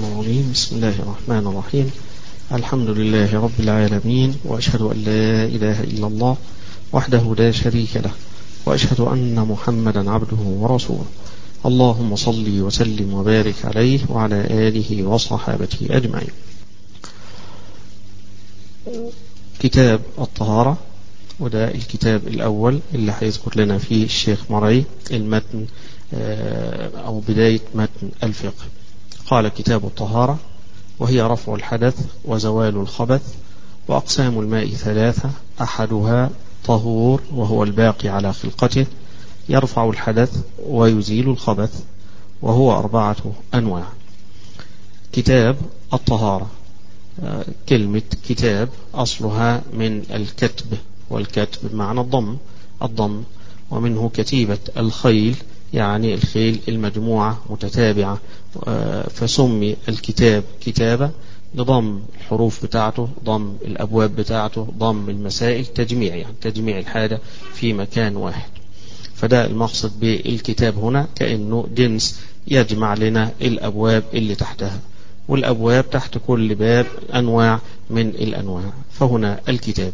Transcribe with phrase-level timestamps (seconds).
[0.00, 1.90] الرجيم بسم الله الرحمن الرحيم.
[2.52, 6.36] الحمد لله رب العالمين وأشهد أن لا إله إلا الله
[6.92, 8.10] وحده لا شريك له
[8.66, 11.06] وأشهد أن محمدا عبده ورسوله.
[11.66, 16.34] اللهم صل وسلم وبارك عليه وعلى آله وصحابته أجمعين.
[19.58, 20.78] كتاب الطهارة
[21.40, 25.66] وده الكتاب الأول اللي هيذكر لنا فيه الشيخ مرعي المتن
[27.06, 28.64] أو بداية متن الفقه.
[29.30, 30.38] قال كتاب الطهارة
[30.98, 33.34] وهي رفع الحدث وزوال الخبث
[33.88, 35.30] وأقسام الماء ثلاثة
[35.62, 36.30] أحدها
[36.64, 38.86] طهور وهو الباقي على خلقته
[39.48, 41.82] يرفع الحدث ويزيل الخبث
[42.42, 43.16] وهو أربعة
[43.54, 43.84] أنواع.
[45.12, 45.56] كتاب
[45.92, 46.50] الطهارة.
[47.68, 50.78] كلمة كتاب أصلها من الكتب
[51.10, 52.36] والكتب بمعنى الضم
[52.82, 53.22] الضم
[53.70, 55.36] ومنه كتيبة الخيل
[55.74, 58.18] يعني الخيل المجموعة متتابعة
[59.10, 61.10] فسمي الكتاب كتابة
[61.54, 67.20] لضم الحروف بتاعته ضم الأبواب بتاعته ضم المسائل تجميع يعني تجميع الحاجة
[67.54, 68.50] في مكان واحد.
[69.14, 74.78] فده المقصد بالكتاب هنا كأنه جنس يجمع لنا الأبواب اللي تحتها.
[75.28, 78.72] والأبواب تحت كل باب أنواع من الأنواع.
[78.92, 79.92] فهنا الكتاب.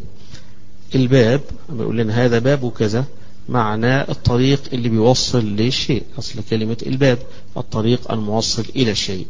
[0.95, 3.05] الباب بيقول لنا هذا باب كذا
[3.49, 7.17] معنى الطريق اللي بيوصل للشيء أصل كلمة الباب
[7.57, 9.27] الطريق الموصل إلى الشيء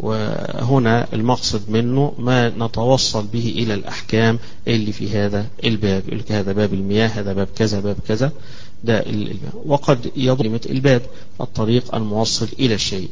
[0.00, 7.08] وهنا المقصد منه ما نتوصل به إلى الأحكام اللي في هذا الباب هذا باب المياه
[7.08, 8.32] هذا باب كذا باب كذا.
[8.84, 9.04] ده
[9.66, 11.02] وقد يضم الباب
[11.40, 13.08] الطريق الموصل إلى الشيء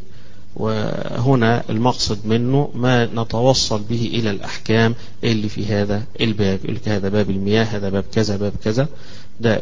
[0.56, 7.64] وهنا المقصد منه ما نتوصل به إلى الأحكام اللي في هذا الباب هذا باب المياه
[7.64, 8.88] هذا باب كذا باب كذا.
[9.40, 9.60] ده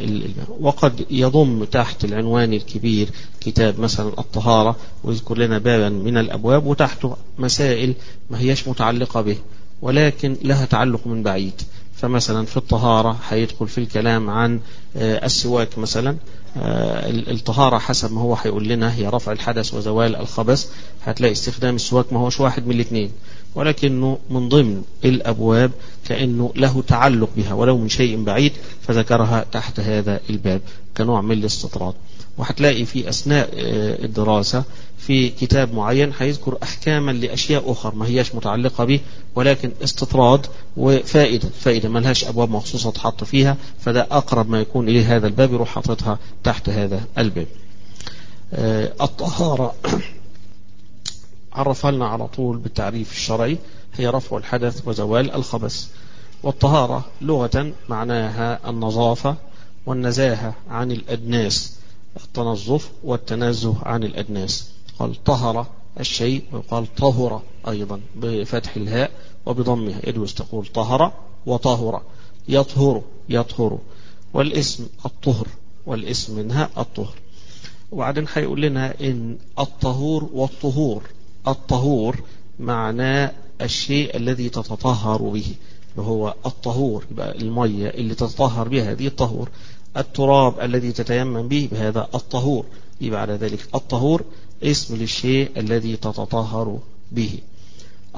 [0.60, 3.08] وقد يضم تحت العنوان الكبير
[3.40, 7.94] كتاب مثلا الطهارة ويذكر لنا بابا من الأبواب وتحته مسائل
[8.30, 9.36] ما هيش متعلقة به
[9.82, 11.62] ولكن لها تعلق من بعيد.
[11.96, 14.60] فمثلا في الطهارة هيدخل في الكلام عن
[14.96, 16.16] السواك مثلا
[17.30, 20.70] الطهارة حسب ما هو هيقول لنا هي رفع الحدث وزوال الخبث
[21.04, 23.10] هتلاقي استخدام السواك ما هوش واحد من الاثنين.
[23.54, 25.70] ولكنه من ضمن الأبواب
[26.04, 28.52] كأنه له تعلق بها ولو من شيء بعيد
[28.82, 30.60] فذكرها تحت هذا الباب
[30.96, 31.94] كنوع من الاستطراد.
[32.38, 33.48] وهتلاقي في أثناء
[34.04, 34.64] الدراسة
[34.98, 39.00] في كتاب معين هيذكر أحكاما لأشياء أخرى ما هياش متعلقة به
[39.34, 40.46] ولكن استطراد
[40.76, 41.48] وفائدة.
[41.60, 45.68] فائدة ما لهاش أبواب مخصوصة تحط فيها فده أقرب ما يكون إليه هذا الباب يروح
[45.68, 47.46] حاططها تحت هذا الباب.
[49.00, 49.74] الطهارة.
[51.54, 53.58] عرفها لنا على طول بالتعريف الشرعي.
[53.94, 55.88] هي رفع الحدث وزوال الخبث.
[56.42, 59.36] والطهارة لغة معناها النظافة
[59.86, 61.78] والنزاهة عن الأدناس
[62.16, 64.70] التنظف والتنزه عن الأدناس.
[64.98, 65.66] قال طهر
[66.00, 69.10] الشيء ويقال طهر أيضا بفتح الهاء
[69.46, 70.00] وبضمها.
[70.08, 71.12] يجوز تقول طهر
[71.46, 72.02] وطهر.
[72.48, 73.78] يطهر يطهر.
[74.34, 75.46] والاسم الطهر
[75.86, 77.14] والاسم منها الطهر.
[77.92, 81.02] وبعدين هيقول لنا إن الطهور والطهور.
[81.48, 82.20] الطهور
[82.60, 85.54] معناه الشيء الذي تتطهر به
[85.96, 89.48] وهو الطهور يبقى المية اللي تتطهر بها هذه الطهور
[89.96, 92.64] التراب الذي تتيمم به بهذا الطهور
[93.00, 94.24] يبقى على ذلك الطهور
[94.62, 96.78] اسم للشيء الذي تتطهر
[97.12, 97.38] به.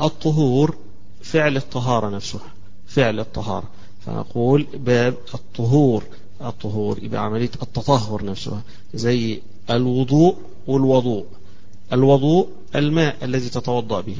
[0.00, 0.76] الطهور
[1.22, 2.52] فعل الطهارة نفسها
[2.86, 3.64] فعل الطهارة
[4.06, 6.04] فنقول باب الطهور
[6.40, 8.62] الطهور يبقى عملية التطهر نفسها
[8.94, 9.40] زي
[9.70, 10.36] الوضوء
[10.66, 11.24] والوضوء.
[11.92, 14.16] الوضوء الماء الذي تتوضأ به.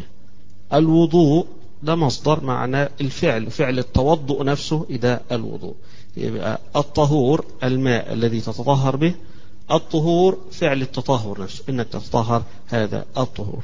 [0.75, 1.47] الوضوء
[1.82, 5.75] ده مصدر معنى الفعل فعل التوضؤ نفسه إذا الوضوء.
[6.16, 9.14] يبقى الطهور الماء الذي تتطهر به.
[9.70, 13.62] الطهور فعل التطهر نفسه إنك تتطهر هذا الطهور.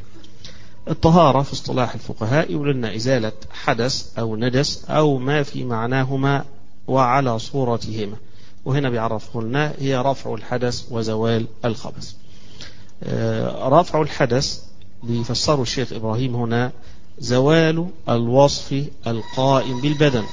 [0.91, 6.45] الطهارة في اصطلاح الفقهاء يقول لنا إزالة حدث أو نجس أو ما في معناهما
[6.89, 8.17] وعلى صورتهما.
[8.65, 12.20] وهنا بيعرفه لنا هي رفع الحدث وزوال الخبث.
[13.63, 14.61] رفع الحدث
[15.03, 16.73] بيفسره الشيخ إبراهيم هنا
[17.19, 20.25] زوال الوصف القائم بالبدن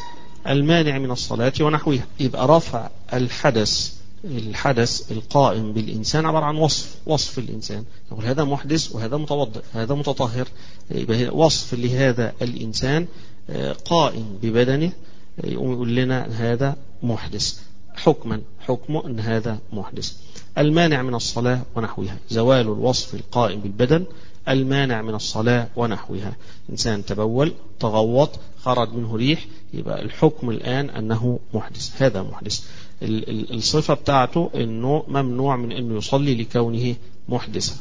[0.47, 2.05] المانع من الصلاة ونحوها.
[2.19, 3.93] يبقى رفع الحدث
[4.25, 7.83] الحدث القائم بالإنسان عبارة عن وصف وصف الإنسان.
[8.11, 10.47] يقول هذا محدث وهذا متوضئ هذا متطهر.
[11.31, 13.07] وصف لهذا الإنسان
[13.85, 14.91] قائم ببدنه
[15.43, 17.59] يقول لنا هذا محدث.
[17.95, 20.13] حكما حكمه أن هذا محدث.
[20.57, 22.17] المانع من الصلاة ونحوها.
[22.29, 24.05] زوال الوصف القائم بالبدن
[24.49, 26.35] المانع من الصلاة ونحوها.
[26.69, 28.29] إنسان تبول تغوط
[28.61, 32.01] خرج منه ريح يبقى الحكم الآن أنه محدث.
[32.01, 32.61] هذا محدث.
[33.01, 36.95] الصفة بتاعته أنه ممنوع من أنه يصلي لكونه
[37.29, 37.75] محدثا.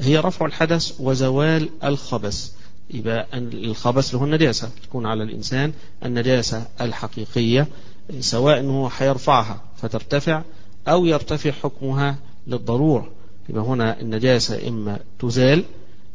[0.00, 2.52] هي رفع الحدث وزوال الخبث.
[2.90, 4.70] يبقى الخبث له النجاسة.
[4.82, 5.72] تكون على الإنسان
[6.04, 7.66] النجاسة الحقيقية
[8.20, 10.42] سواء هو حيرفعها فترتفع
[10.88, 13.08] أو يرتفع حكمها للضرورة.
[13.48, 15.64] يبقى هنا النجاسة إما تزال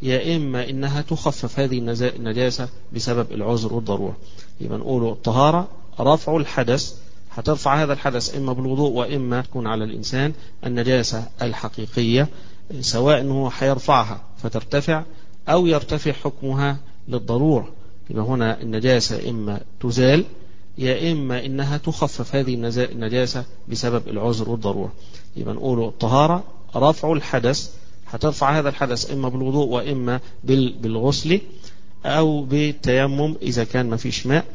[0.02, 1.78] يا إما إنها تخفف هذه
[2.16, 4.16] النجاسة بسبب العذر والضرورة.
[4.62, 5.68] يبقى نقول الطهارة
[6.00, 6.94] رفع الحدث.
[7.32, 10.34] هترفع هذا الحدث إما بالوضوء وإما تكون على الإنسان
[10.66, 12.28] النجاسة الحقيقية
[12.82, 15.04] سواء هو حيرفعها فترتفع
[15.50, 16.78] أو يرتفع حكمها
[17.08, 17.70] للضرورة.
[18.10, 20.26] يبقى هنا النجاسة إما تزال
[20.78, 24.92] يا إما إنها تخفف هذه النجاسة بسبب العذر والضرورة.
[25.36, 26.44] يبقى نقول الطهارة
[26.76, 27.70] رفع الحدث
[28.08, 31.42] هترفع هذا الحدث إما بالوضوء وإما بالغسل
[32.06, 34.46] أو بالتيمم إذا كان ما فيش ماء.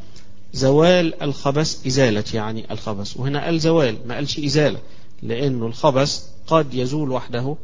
[0.53, 3.17] زوال الخبث إزالة يعني الخبث.
[3.17, 4.79] وهنا قال زوال ما قالش إزالة
[5.23, 7.55] لأنه الخبث قد يزول وحده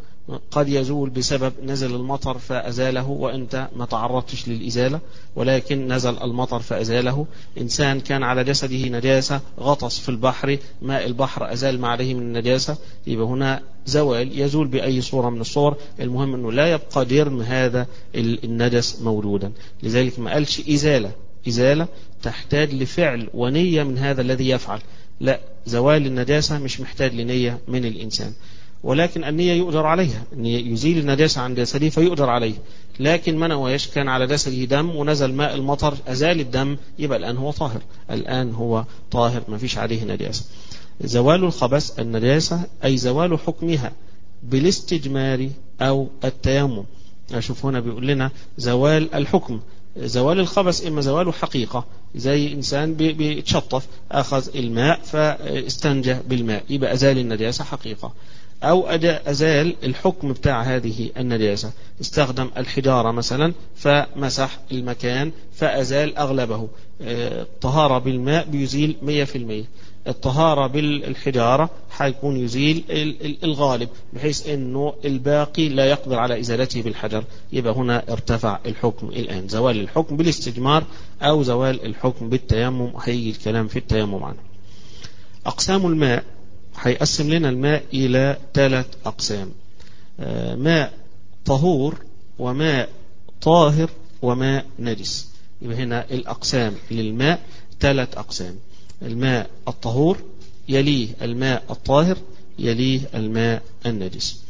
[0.51, 4.99] قد يزول بسبب نزل المطر فأزاله وأنت ما تعرضتش للإزالة
[5.35, 7.25] ولكن نزل المطر فأزاله.
[7.57, 12.77] إنسان كان على جسده نجاسة غطس في البحر ماء البحر أزال ما عليه من النجاسة.
[13.07, 15.75] يبقى هنا زوال يزول بأي صورة من الصور.
[15.99, 19.51] المهم أنه لا يبقى درم هذا النجس مولودا.
[19.83, 21.11] لذلك ما قالش إزالة.
[21.47, 21.87] إزالة
[22.23, 24.79] تحتاج لفعل ونية من هذا الذي يفعل.
[25.19, 28.33] لا زوال النجاسة مش محتاج لنية من الإنسان.
[28.85, 30.23] ولكن النية يؤجر عليها.
[30.33, 32.53] أن يزيل النجاسة عن جسده فيؤجر عليه.
[32.99, 37.51] لكن من نواش كان على جسده دم ونزل ماء المطر أزال الدم يبقى الآن هو
[37.51, 37.81] طاهر.
[38.11, 40.43] الآن هو طاهر ما فيش عليه نجاسة
[41.01, 43.91] زوال الخبث النجاسة أي زوال حكمها
[44.43, 45.49] بالاستجمار
[45.81, 46.83] أو التيمم.
[47.33, 49.59] أشوف هنا بيقول لنا زوال الحكم.
[49.97, 51.85] زوال الخبث إما زواله حقيقة
[52.15, 58.13] زي إنسان بيتشطف أخذ الماء فاستنجى بالماء يبقى أزال النجاسة حقيقة.
[58.65, 61.71] أو أزال الحكم بتاع هذه النجاسة
[62.01, 66.67] استخدم الحجارة مثلا فمسح المكان فأزال أغلبه.
[67.01, 69.65] الطهارة بالماء بيزيل 100%
[70.07, 72.83] الطهارة بالحجارة حيكون يزيل
[73.43, 77.23] الغالب بحيث أنه الباقي لا يقدر على إزالته بالحجر.
[77.53, 79.47] يبقى هنا ارتفع الحكم الآن.
[79.47, 80.83] زوال الحكم بالاستجمار
[81.21, 82.91] أو زوال الحكم بالتيمم.
[83.03, 84.39] هيجي الكلام في التيمم عنه.
[85.45, 86.23] أقسام الماء
[86.81, 89.51] هيقسم لنا الماء إلى ثلاث أقسام.
[90.57, 90.93] ماء
[91.45, 91.95] طهور
[92.39, 92.89] وماء
[93.41, 93.89] طاهر
[94.21, 95.29] وماء نجس.
[95.61, 97.39] يبقى هنا الأقسام للماء
[97.79, 98.55] ثلاث أقسام.
[99.01, 100.17] الماء الطهور
[100.69, 102.17] يليه الماء الطاهر
[102.59, 104.41] يليه الماء النجس.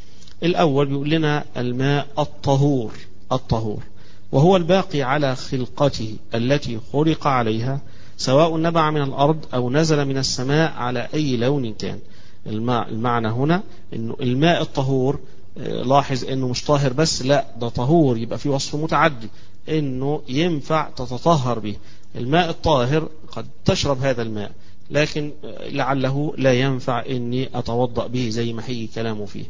[0.43, 2.91] الأول بيقول لنا الماء الطهور
[3.31, 3.83] الطهور.
[4.31, 7.79] وهو الباقي على خلقته التي خلق عليها
[8.17, 11.99] سواء نبع من الأرض أو نزل من السماء على أي لون كان.
[12.47, 13.63] المعنى هنا
[13.93, 15.19] إنه الماء الطهور
[15.67, 19.27] لاحظ إنه مش طاهر بس لا ده طهور يبقى في وصف متعدي
[19.69, 21.75] إنه ينفع تتطهر به.
[22.15, 24.51] الماء الطاهر قد تشرب هذا الماء
[24.91, 25.31] لكن
[25.69, 29.45] لعله لا ينفع إني أتوضأ به زي ما هي كلامه فيه.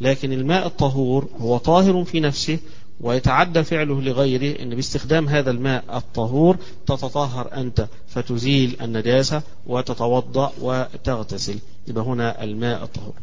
[0.00, 2.58] لكن الماء الطهور هو طاهر في نفسه
[3.02, 6.56] ويتعدى فعله لغيره إن باستخدام هذا الماء الطهور
[6.86, 11.58] تتطهر أنت فتزيل النجاسة وتتوضأ وتغتسل.
[11.88, 13.14] يبقى هنا الماء الطهور.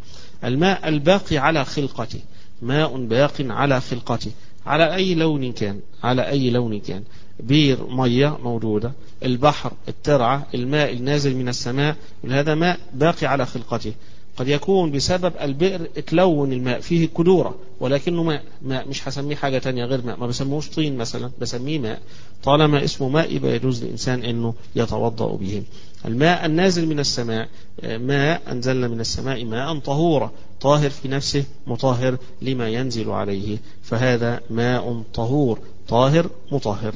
[0.44, 2.20] الماء الباقي على خلقته.
[2.62, 4.32] ماء باق على خلقته.
[4.66, 7.04] على أي لون كان؟ على أي لون كان؟
[7.40, 8.92] بير مية موجودة.
[9.24, 11.96] البحر الترعة الماء النازل من السماء.
[12.30, 13.94] هذا ماء باقي على خلقته.
[14.40, 19.86] قد يكون بسبب البئر اتلون الماء فيه كدورة ولكنه ماء ماء مش هسميه حاجة تانية
[19.86, 22.00] غير ماء ما بسموش طين مثلا بسميه ماء.
[22.44, 25.64] طالما اسمه ماء يبقى يجوز للإنسان أنه يتوضأ به.
[26.06, 27.48] الماء النازل من السماء
[27.84, 30.32] ماء أنزلنا من السماء ماء طهورا
[30.62, 33.58] طاهر في نفسه مطهر لما ينزل عليه.
[33.84, 36.94] فهذا ماء طهور طاهر مطهر.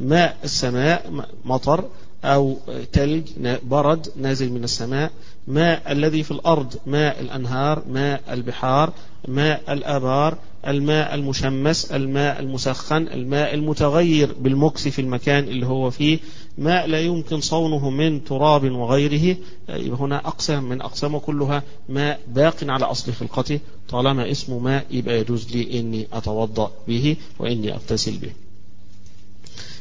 [0.00, 1.84] ماء السماء مطر
[2.24, 2.56] أو
[2.92, 3.22] تلج
[3.62, 5.10] برد نازل من السماء.
[5.48, 8.92] ماء الذي في الأرض؟ ماء الأنهار ماء البحار
[9.28, 16.18] ماء الآبار الماء المشمس الماء المسخن الماء المتغير بالمكس في المكان اللي هو فيه.
[16.58, 19.36] ماء لا يمكن صونه من تراب وغيره.
[19.70, 23.60] هنا أقسام من أقسامه كلها ماء باق على أصل خلقته.
[23.88, 28.30] طالما اسمه ماء يبقى يجوز لي إني أتوضأ به وإني أغتسل به.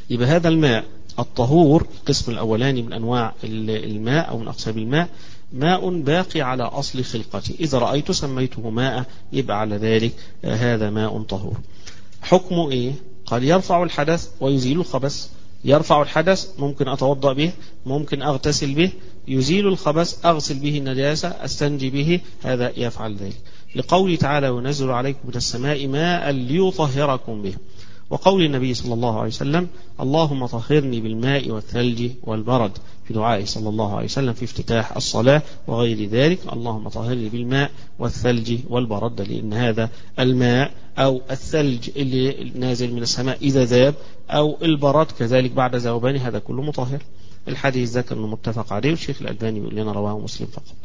[0.10, 0.86] يبقى هذا الماء
[1.20, 5.10] الطهور القسم الأولاني من أنواع الماء أو من أقسام الماء
[5.54, 7.56] ماء باقي على أصل خلقته.
[7.60, 10.14] إذا رأيت سميته ماء يبقى على ذلك
[10.46, 11.58] هذا ماء طهور.
[12.22, 12.92] حكمه إيه؟
[13.26, 15.30] قال يرفع الحدث ويزيل الخبث.
[15.66, 17.52] يرفع الحدث ممكن أتوضأ به
[17.86, 18.92] ممكن أغتسل به.
[19.28, 23.38] يزيل الخبث أغسل به النجاسة أستنجي به هذا يفعل ذلك.
[23.76, 27.54] لقوله تعالى وينزل عليكم من السماء ماء ليطهركم به.
[28.10, 29.68] وقول النبي صلى الله عليه وسلم
[30.00, 32.72] اللهم طهرني بالماء والثلج والبرد.
[33.08, 38.60] في دعائه صلى الله عليه وسلم في افتتاح الصلاة وغير ذلك اللهم طهرني بالماء والثلج
[38.70, 39.22] والبرد.
[39.22, 43.96] لأن هذا الماء أو الثلج اللي نازل من السماء إذا ذاب
[44.30, 47.02] أو البرد كذلك بعد ذوبان هذا كله مطهر.
[47.48, 50.76] الحديث ذكر أنه متفق عليه والشيخ الألباني يقول لنا رواه مسلم فقط.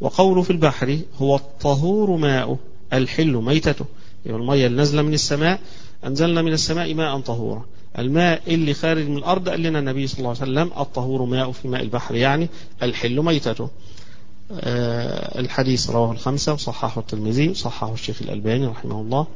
[0.00, 2.58] وقوله في البحر هو الطهور ماءه
[2.92, 3.84] الحل ميتته.
[4.26, 5.60] يبقى المية النازلة من السماء
[6.04, 7.64] أنزلنا من السماء ماء طهورا.
[7.98, 11.68] الماء اللي خارج من الأرض قال لنا النبي صلى الله عليه وسلم الطهور ماء في
[11.68, 12.48] ماء البحر يعني
[12.82, 13.68] الحل ميتته.
[14.52, 19.26] آه الحديث رواه الخمسة وصححه الترمذي وصححه الشيخ الألباني رحمه الله.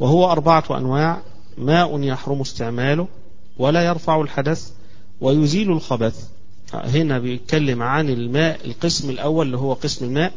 [0.00, 1.22] وهو أربعة أنواع
[1.58, 3.08] ماء يحرم استعماله
[3.58, 4.70] ولا يرفع الحدث
[5.20, 6.28] ويزيل الخبث.
[6.74, 10.32] هنا بيتكلم عن الماء القسم الأول اللي هو قسم الماء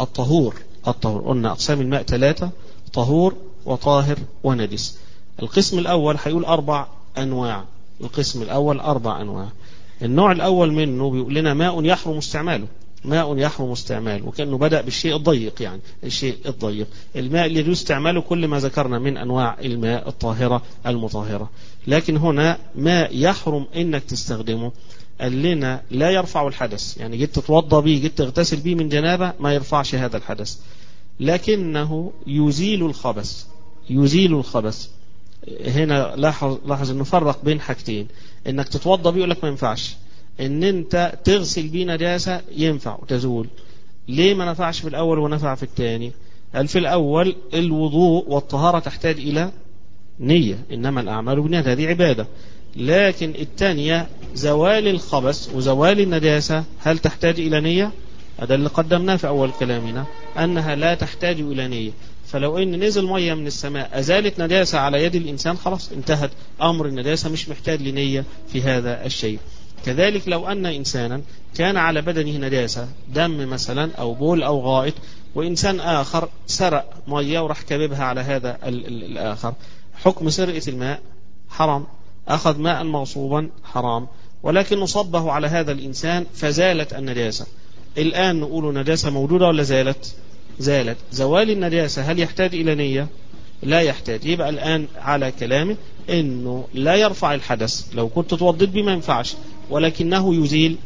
[0.00, 0.54] الطهور.
[0.88, 2.50] الطهور قلنا أقسام الماء ثلاثة
[2.92, 3.34] طهور
[3.68, 4.98] وطاهر ونجس.
[5.42, 6.86] القسم الأول هيقول أربع
[7.18, 7.64] أنواع.
[8.00, 9.48] القسم الأول أربع أنواع.
[10.02, 12.66] النوع الأول منه بيقول لنا ماء يحرم استعماله.
[13.04, 16.86] ماء يحرم استعماله وكأنه بدأ بالشيء الضيق يعني الشيء الضيق.
[17.16, 21.50] الماء اللي يجوز استعماله كل ما ذكرنا من أنواع الماء الطاهرة المطهرة.
[21.86, 24.72] لكن هنا ماء يحرم إنك تستخدمه.
[25.20, 26.98] قال لنا لا يرفع الحدث.
[26.98, 30.56] يعني جيت تتوضى بيه جيت تغتسل بيه من جنابة ما يرفعش هذا الحدث.
[31.20, 33.44] لكنه يزيل الخبث.
[33.90, 34.88] يزيل الخبث.
[35.66, 38.06] هنا لاحظ لاحظ إنه فرق بين حاجتين.
[38.46, 39.96] إنك تتوضى بيه يقول لك ما ينفعش.
[40.40, 43.46] إن أنت تغسل بيه نجاسه ينفع وتزول.
[44.08, 46.12] ليه ما نفعش في الأول ونفع في الثاني؟
[46.54, 49.52] قال في الأول الوضوء والطهارة تحتاج إلى
[50.20, 50.58] نية.
[50.72, 52.26] إنما الأعمال بالنيات هذه عبادة.
[52.76, 57.92] لكن الثانية زوال الخبث وزوال النجاسة هل تحتاج إلى نية؟
[58.40, 60.06] هذا اللي قدمناه في أول كلامنا
[60.38, 61.90] أنها لا تحتاج إلى نية.
[62.28, 66.30] فلو إن نزل مية من السماء أزالت نجاسه على يد الإنسان؟ خلاص انتهت.
[66.62, 69.38] أمر النجاسه مش محتاج لنية في هذا الشيء.
[69.86, 71.22] كذلك لو أن إنسانا
[71.56, 74.94] كان على بدنه نجاسه دم مثلا أو بول أو غائط
[75.34, 79.54] وإنسان آخر سرق مية وراح كببها على هذا ال ال الآخر.
[79.94, 81.00] حكم سرقة الماء
[81.50, 81.86] حرام.
[82.28, 84.06] أخذ ماء مغصوبا حرام.
[84.42, 87.46] ولكن صبه على هذا الإنسان فزالت النجاسه
[87.98, 90.14] الآن نقول نجاسه موجودة ولا زالت؟
[90.58, 90.96] زالت.
[91.12, 93.06] زوال النجاسة هل يحتاج إلى نية؟
[93.62, 94.26] لا يحتاج.
[94.26, 95.76] يبقى الآن على كلامه
[96.10, 97.94] أنه لا يرفع الحدث.
[97.94, 99.34] لو كنت توضيت بما ينفعش
[99.70, 100.76] ولكنه يزيل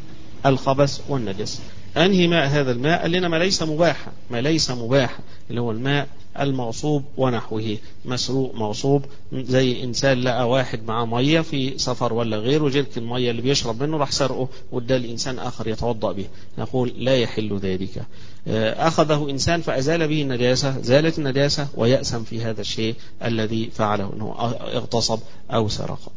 [0.47, 1.61] الخبث والنجس.
[1.97, 4.13] أنهي ماء هذا الماء؟ قال لنا ما ليس مباحا.
[4.31, 5.19] ما ليس مباحا
[5.51, 6.09] اللي هو الماء
[6.41, 7.77] المغصوب ونحوه.
[8.05, 13.43] مسروق مغصوب زي إنسان لقى واحد معاه مية في سفر ولا غيره جرك المية اللي
[13.43, 16.27] بيشرب منه راح سرقه واداه لانسان آخر يتوضأ به.
[16.59, 18.03] نقول لا يحل ذلك.
[18.47, 24.35] أخذه إنسان فأزال به النجاسة زالت النجاسة ويأسم في هذا الشيء الذي فعله إنه
[24.75, 25.19] اغتصب
[25.51, 26.13] أو سرق.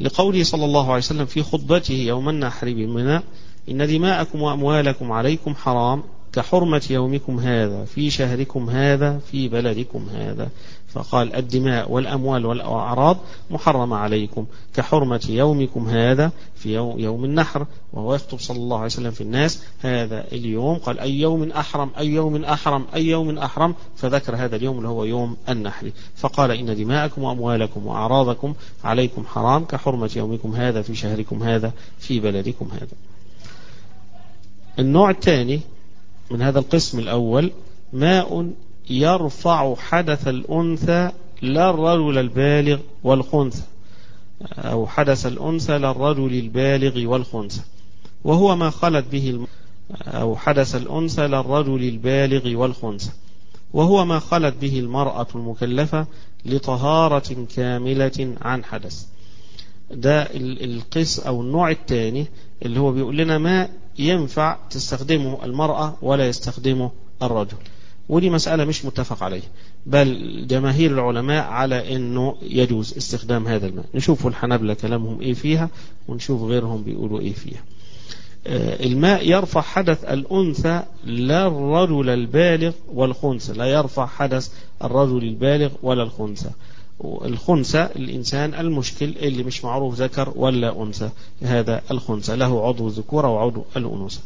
[0.00, 3.20] لقوله صلى الله عليه وسلم في خطبته يوم النحر بمنى
[3.70, 6.02] إن دماءكم وأموالكم عليكم حرام
[6.34, 10.48] كحرمة يومكم هذا في شهركم هذا في بلدكم هذا.
[10.88, 13.18] فقال الدماء والأموال والأعراض
[13.50, 14.46] محرمة عليكم.
[14.76, 17.66] كحرمة يومكم هذا في يوم, النحر.
[17.92, 19.62] وهو يخطب صلى الله عليه وسلم في الناس.
[19.80, 20.78] هذا اليوم.
[20.78, 23.74] قال أي يوم أحرم أي يوم أحرم أي يوم أحرم.
[23.96, 25.90] فذكر هذا اليوم اللي هو يوم النحر.
[26.16, 29.64] فقال إن دماءكم وأموالكم وأعراضكم عليكم حرام.
[29.64, 32.96] كحرمة يومكم هذا في شهركم هذا في بلدكم هذا.
[34.78, 35.60] النوع الثاني
[36.30, 37.50] من هذا القسم الأول
[37.92, 38.50] ماء
[38.90, 41.10] يرفع حدث الأنثى
[41.42, 43.62] لا الرجل البالغ والخنثى.
[44.58, 47.60] أو حدث الأنثى للرجل البالغ والخنثى.
[48.24, 49.46] وهو ما خلت به الم...
[50.06, 53.10] أو حدث الأنثى للرجل البالغ والخنثى.
[53.72, 56.06] وهو ما خلت به المرأة المكلفة
[56.46, 59.06] لطهارة كاملة عن حدث.
[59.90, 62.26] ده القس أو النوع الثاني
[62.62, 66.90] اللي هو بيقول لنا ما ينفع تستخدمه المرأة ولا يستخدمه
[67.22, 67.56] الرجل.
[68.08, 69.42] ودي مسألة مش متفق عليه.
[69.86, 73.84] بل جماهير العلماء على إنه يجوز استخدام هذا الماء.
[73.94, 75.68] نشوف الحنابلة كلامهم إيه فيها
[76.08, 77.62] ونشوف غيرهم بيقولوا إيه فيها.
[78.86, 83.52] الماء يرفع حدث الأنثى لا الرجل البالغ والخنثى.
[83.52, 84.52] لا يرفع حدث
[84.84, 86.50] الرجل البالغ ولا الخنثى.
[87.04, 91.10] الخنثى الإنسان المشكل اللي مش معروف ذكر ولا أنثى.
[91.42, 92.36] هذا الخنثى.
[92.36, 94.20] له عضو الذكورة وعضو الأنوثة.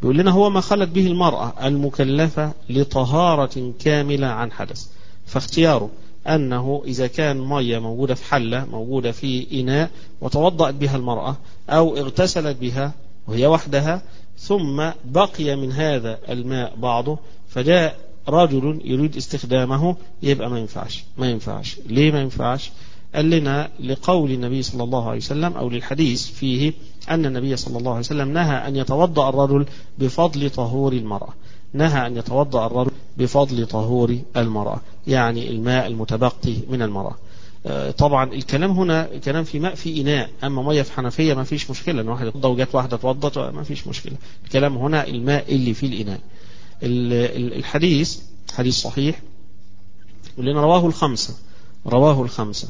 [0.00, 4.86] بيقول لنا هو ما خلت به المرأة المكلفة لطهارة كاملة عن حدث.
[5.26, 5.90] فاختياره
[6.26, 9.90] أنه إذا كان مية موجودة في حلة موجودة في إناء
[10.20, 11.36] وتوضأت بها المرأة
[11.70, 12.92] أو اغتسلت بها
[13.28, 14.02] وهي وحدها
[14.38, 17.96] ثم بقي من هذا الماء بعضه فجاء
[18.28, 21.76] رجل يريد استخدامه يبقى ما ينفعش ما ينفعش.
[21.86, 22.70] ليه ما ينفعش؟
[23.14, 26.72] قال لنا لقول النبي صلى الله عليه وسلم أو للحديث فيه
[27.10, 29.66] أن النبي صلى الله عليه وسلم نهى أن يتوضأ الرجل
[29.98, 31.34] بفضل طهور المرأة.
[31.72, 37.14] نهى أن يتوضأ الرجل بفضل طهور المرأة يعني الماء المتبقي من المرأة.
[37.98, 40.30] طبعا الكلام هنا كلام في ماء في إناء.
[40.44, 43.86] أما مية في حنفية ما فيش مشكلة أن واحد يتوضأ وجات واحدة توضت ما فيش
[43.86, 44.16] مشكلة.
[44.44, 46.20] الكلام هنا الماء اللي في الإناء.
[46.82, 48.18] الحديث
[48.54, 49.20] حديث صحيح
[50.38, 51.34] ولنا رواه الخمسة
[51.86, 52.68] رواه الخمسة.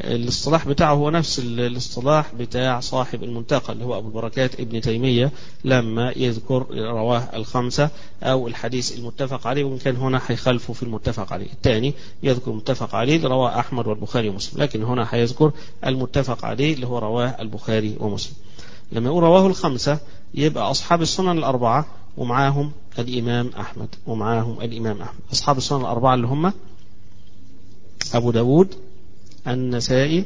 [0.00, 5.32] الاصطلاح بتاعه هو نفس الاصطلاح بتاع صاحب المنتقى اللي هو أبو البركات ابن تيمية
[5.64, 7.90] لما يذكر رواه الخمسة
[8.22, 11.52] أو الحديث المتفق عليه وإن كان هنا هيخالفه في المتفق عليه.
[11.52, 14.62] الثاني يذكر المتفق عليه رواه أحمد والبخاري ومسلم.
[14.62, 15.52] لكن هنا هيذكر
[15.86, 18.34] المتفق عليه اللي هو رواه البخاري ومسلم.
[18.92, 19.98] لما يقول رواه الخمسة
[20.34, 21.86] يبقى أصحاب السنن الأربعة
[22.18, 25.20] ومعاهم الإمام أحمد ومعاهم الإمام أحمد.
[25.32, 26.52] أصحاب السنن الأربعة اللي هم
[28.14, 28.74] أبو داود
[29.46, 30.24] النسائي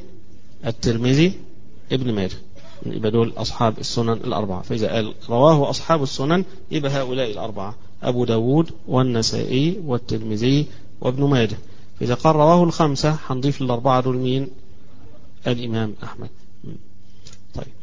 [0.66, 1.32] الترمذي
[1.92, 2.36] ابن ماجه.
[2.86, 4.62] يبقى دول أصحاب السنن الأربعة.
[4.62, 10.66] فإذا قال رواه أصحاب السنن يبقى هؤلاء الأربعة أبو داود والنسائي والترمذي
[11.00, 11.56] وابن ماجه.
[12.00, 14.48] فإذا قال رواه الخمسة هنضيف للأربعة دول مين؟
[15.46, 16.28] الإمام أحمد.
[17.54, 17.81] طيب.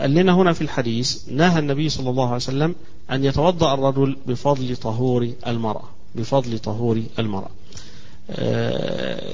[0.00, 2.74] قال لنا هنا في الحديث نهى النبي صلى الله عليه وسلم
[3.10, 5.84] أن يتوضأ الرجل بفضل طهور المرأة
[6.14, 7.50] بفضل طهور المرأة.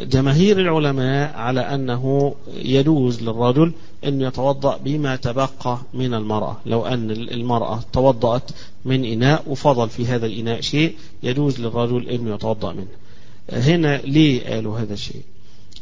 [0.04, 3.72] جماهير العلماء على أنه يجوز للرجل
[4.04, 6.56] أن يتوضأ بما تبقى من المرأة.
[6.66, 8.50] لو أن المرأة توضأت
[8.84, 12.86] من إناء وفضل في هذا الإناء شيء يجوز للرجل أن يتوضأ منه.
[13.52, 15.22] هنا ليه قالوا هذا الشيء؟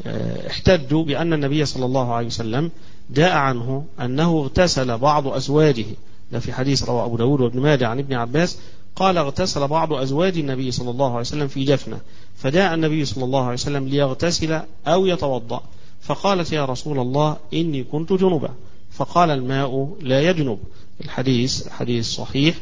[0.07, 2.71] احتجوا بأن النبي صلى الله عليه وسلم
[3.11, 5.87] جاء عنه أنه اغتسل بعض أزواجه.
[6.33, 8.59] ده في حديث رواه أبو داود وابن ماجه عن ابن عباس.
[8.97, 12.01] قال اغتسل بعض أزواج النبي صلى الله عليه وسلم في جفنة.
[12.37, 15.63] فجاء النبي صلى الله عليه وسلم ليغتسل أو يتوضأ.
[16.01, 18.51] فقالت يا رسول الله إني كنت جنبا.
[18.91, 20.59] فقال الماء لا يجنب.
[21.05, 22.55] الحديث حديث صحيح.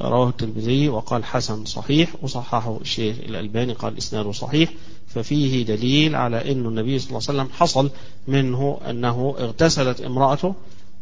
[0.00, 4.72] رواه الترمذي وقال حسن صحيح وصححه الشيخ الألباني قال إسناده صحيح.
[5.08, 7.90] ففيه دليل على أن النبي صلى الله عليه وسلم حصل
[8.28, 10.54] منه أنه اغتسلت امرأته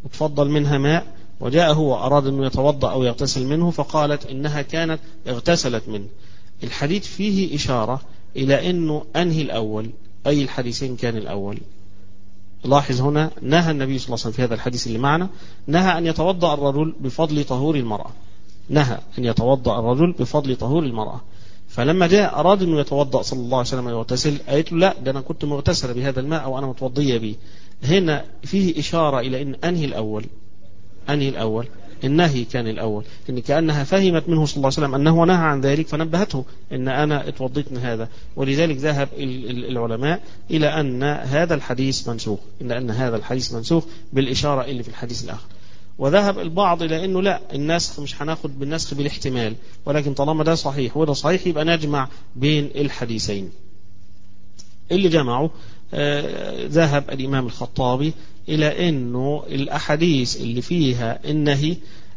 [0.04, 1.06] وتفضل منها ماء
[1.40, 6.06] وجاء هو أراد أنه يتوضأ أو يغتسل منه فقالت إنها كانت اغتسلت منه.
[6.62, 8.00] الحديث فيه إشارة
[8.36, 9.90] إلى أنه أنهي الأول
[10.26, 11.58] أي الحديثين كان الأول.
[12.64, 15.28] لاحظ هنا نهى النبي صلى الله عليه وسلم في هذا الحديث اللي معنا
[15.66, 18.10] نهى أن يتوضأ الرجل بفضل طهور المرأة.
[18.68, 21.20] نهى أن يتوضأ الرجل بفضل طهور المرأة.
[21.68, 25.20] فلما جاء أراد أنه يتوضأ صلى الله عليه وسلم يغتسل قالت له لا ده أنا
[25.20, 27.34] كنت مغتسلة بهذا الماء أو أنا متوضية به.
[27.84, 30.24] هنا فيه إشارة إلى أن أنهي الأول.
[31.08, 31.66] أنهي الأول.
[32.04, 33.04] النهي كان الأول.
[33.30, 37.28] إن كأنها فهمت منه صلى الله عليه وسلم أنه نهى عن ذلك فنبهته إن أنا
[37.28, 38.08] اتوضيت من هذا.
[38.36, 42.38] ولذلك ذهب العلماء إلى أن هذا الحديث منسوخ.
[42.62, 45.46] إن أن هذا الحديث منسوخ بالإشارة اللي في الحديث الآخر.
[45.98, 49.54] وذهب البعض إلى أنه لا النسخ مش هناخد بالنسخ بالاحتمال
[49.86, 53.50] ولكن طالما ده صحيح وده صحيح يبقى نجمع بين الحديثين.
[54.92, 55.48] اللي جمعوا
[55.94, 58.12] آه ذهب الإمام الخطابي
[58.48, 61.76] إلى أنه الأحاديث اللي فيها النهي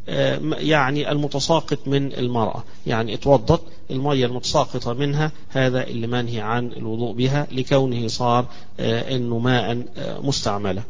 [0.10, 2.63] آه يعني المتساقط من المرأة.
[2.88, 8.46] يعني اتوضت المية المتساقطة منها هذا اللي منهي عن الوضوء بها لكونه صار
[8.80, 9.84] آه أنه ماء
[10.24, 10.84] مستعملة.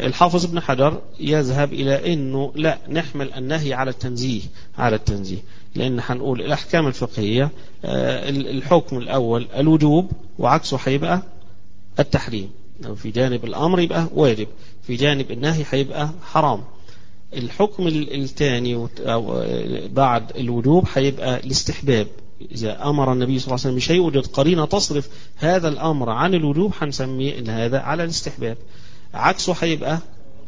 [0.00, 4.42] الحافظ ابن حجر يذهب إلى أنه لا نحمل النهي على التنزيه
[4.78, 5.38] على التنزيه.
[5.74, 7.50] لأن هنقول الأحكام الفقهية
[7.84, 11.22] الحكم الأول الوجوب وعكسه هيبقى
[11.98, 12.50] التحريم.
[12.96, 14.46] في جانب الأمر يبقى واجب
[14.82, 16.60] في جانب النهي هيبقى حرام.
[17.36, 18.88] الحكم الثاني
[19.88, 22.06] بعد الوجوب هيبقى الاستحباب.
[22.52, 26.72] إذا أمر النبي صلى الله عليه وسلم بشيء وجد قرينة تصرف هذا الأمر عن الوجوب
[26.80, 28.56] هنسميه هذا على الاستحباب.
[29.14, 29.98] عكسه هيبقى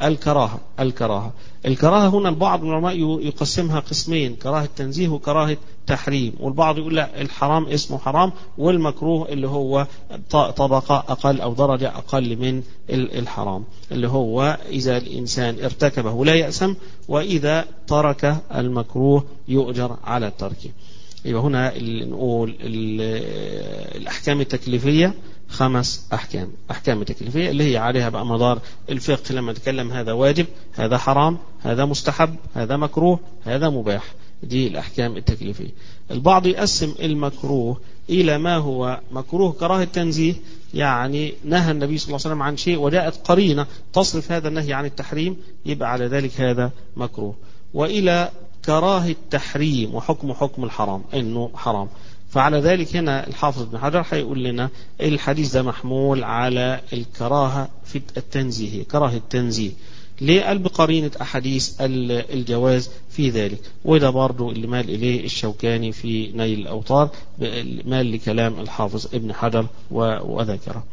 [0.03, 1.33] الكراهة الكراهة.
[1.67, 2.97] الكراهة هنا البعض من العلماء
[3.27, 9.87] يقسمها قسمين كراهة تنزيه وكراهة تحريم والبعض يقول لا الحرام اسمه حرام والمكروه اللي هو
[10.31, 13.65] طبقة أقل أو درجة أقل من الحرام.
[13.93, 16.75] اللي هو إذا الإنسان ارتكبه لا يأسم
[17.09, 20.71] وإذا ترك المكروه يؤجر على تركه
[21.25, 21.73] يبقى هنا
[22.05, 22.57] نقول
[23.95, 25.15] الأحكام التكليفية
[25.53, 26.49] خمس أحكام.
[26.71, 28.59] أحكام تكليفية اللي هي عليها بقى مدار
[28.91, 34.05] الفقه لما نتكلم هذا واجب هذا حرام هذا مستحب هذا مكروه هذا مباح.
[34.43, 35.71] دي الأحكام التكليفية.
[36.11, 40.35] البعض يقسم المكروه إلى ما هو مكروه كراهة تنزيه
[40.75, 44.85] يعني نهى النبي صلى الله عليه وسلم عن شيء وجاءت قرينة تصرف هذا النهي عن
[44.85, 45.37] التحريم
[45.67, 47.35] يبقى على ذلك هذا مكروه.
[47.75, 48.31] وإلى
[48.65, 51.89] كراهة تحريم وحكم حكم الحرام إنه حرام.
[52.33, 58.83] فعلى ذلك هنا الحافظ ابن حجر هيقول لنا الحديث ده محمول على الكراهة في التنزيه
[58.83, 59.71] كراهة التنزيه.
[60.21, 63.59] ليه قال بقرينة أحاديث الجواز في ذلك.
[63.85, 67.11] وده برضو اللي مال إليه الشوكاني في نيل الأوطار
[67.85, 70.85] مال لكلام الحافظ ابن حجر وذكره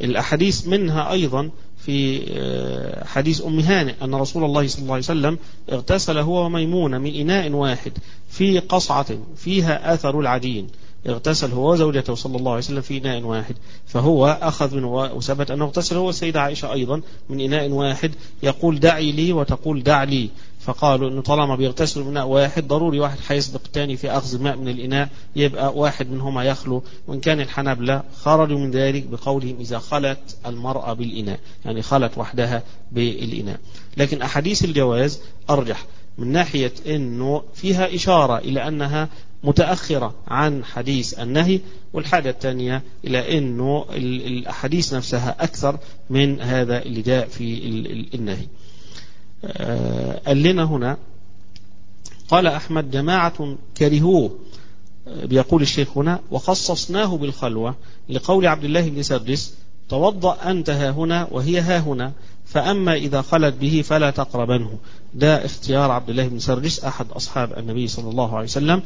[0.00, 1.50] الأحاديث منها أيضا
[1.88, 2.22] في
[3.06, 5.38] حديث أم هانئ أن رسول الله صلى الله عليه وسلم
[5.72, 7.92] اغتسل هو وميمونة من إناء واحد
[8.28, 10.68] في قصعة فيها أثر العجين
[11.06, 13.54] اغتسل هو وزوجته صلى الله عليه وسلم في إناء واحد.
[13.86, 18.12] فهو أخذ منه وثبت أنه اغتسل هو السيدة عائشة أيضا من إناء واحد.
[18.42, 20.28] يقول دعي لي وتقول دع لي.
[20.68, 25.08] فقالوا إنه طالما بيغتسلوا اناء واحد ضروري واحد هيسبق الثاني في أخذ الماء من الإناء
[25.36, 26.82] يبقى واحد منهما يخلو.
[27.06, 33.60] وإن كان الحنابلة خرجوا من ذلك بقولهم إذا خلت المرأة بالإناء يعني خلت وحدها بالإناء.
[33.96, 35.84] لكن أحاديث الجواز أرجح
[36.18, 39.08] من ناحية إنه فيها إشارة إلى أنها
[39.44, 41.60] متأخرة عن حديث النهي
[41.92, 45.78] والحاجة الثانية إلى أنه الأحاديث نفسها أكثر
[46.10, 47.58] من هذا اللي جاء في
[48.14, 48.46] النهي.
[50.26, 50.96] قال لنا هنا
[52.28, 54.38] قال أحمد جماعة كرهوه
[55.06, 57.74] بيقول الشيخ هنا وخصصناه بالخلوة
[58.08, 59.54] لقول عبد الله بن سدس
[59.88, 62.12] توضأ أنت ها هنا وهي ها هنا
[62.48, 64.78] فأما إذا خلت به فلا تقربنه
[65.14, 68.82] ده اختيار عبد الله بن سرجس أحد أصحاب النبي صلى الله عليه وسلم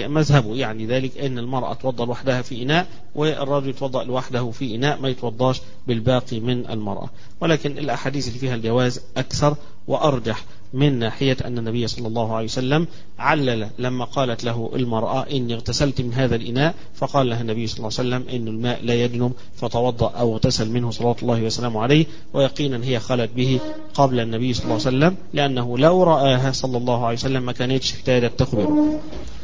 [0.00, 5.08] مذهبه يعني ذلك أن المرأة توضأ لوحدها في إناء والرجل يتوضأ لوحده في إناء ما
[5.08, 7.10] يتوضاش بالباقي من المرأة.
[7.40, 9.56] ولكن الأحاديث اللي فيها الجواز أكثر
[9.88, 10.44] وأرجح.
[10.72, 12.86] من ناحية أن النبي صلى الله عليه وسلم
[13.18, 17.90] علل لما قالت له المرأة إني اغتسلت من هذا الإناء فقال لها النبي صلى الله
[17.98, 22.84] عليه وسلم إن الماء لا يجنب فتوضأ أو اغتسل منه صلى الله وسلامه عليه ويقينا
[22.84, 23.60] هي خلت به
[23.94, 27.94] قبل النبي صلى الله عليه وسلم لأنه لو رآها صلى الله عليه وسلم ما كانتش
[27.94, 29.00] احتاجت تخبره.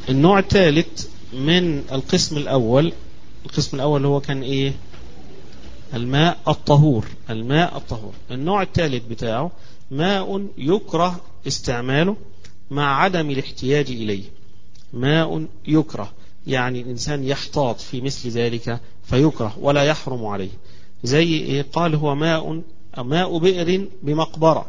[0.09, 2.93] النوع الثالث من القسم الأول
[3.47, 4.73] القسم الأول هو كان إيه؟
[5.95, 8.13] الماء الطهور الماء الطهور.
[8.31, 9.51] النوع الثالث بتاعه
[9.90, 12.16] ماء يكره استعماله
[12.70, 14.25] مع عدم الاحتياج إليه.
[14.92, 16.12] ماء يكره
[16.47, 20.51] يعني الإنسان يحتاط في مثل ذلك فيكره ولا يحرم عليه.
[21.05, 22.62] زي إيه؟ قال هو ماء
[22.99, 24.66] ماء بئر بمقبرة.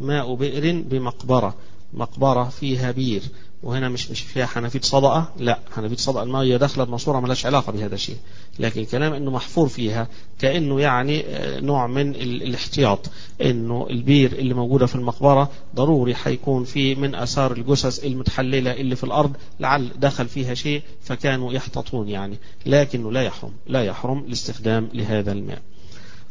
[0.00, 1.54] ماء بئر بمقبرة.
[1.94, 3.22] مقبرة فيها بير
[3.62, 7.94] وهنا مش مش فيها حنفية صدقه لا حنفية صدقه الميه دخلت ماسوره ملهاش علاقة بهذا
[7.94, 8.16] الشيء
[8.58, 11.24] لكن الكلام إنه محفور فيها كأنه يعني
[11.60, 13.10] نوع من الاحتياط
[13.42, 19.04] إنه البير اللي موجودة في المقبرة ضروري حيكون في من آثار الجثث المتحللة اللي في
[19.04, 25.32] الأرض لعل دخل فيها شيء فكانوا يحتطون يعني لكنه لا يحرم لا يحرم الاستخدام لهذا
[25.32, 25.62] الماء.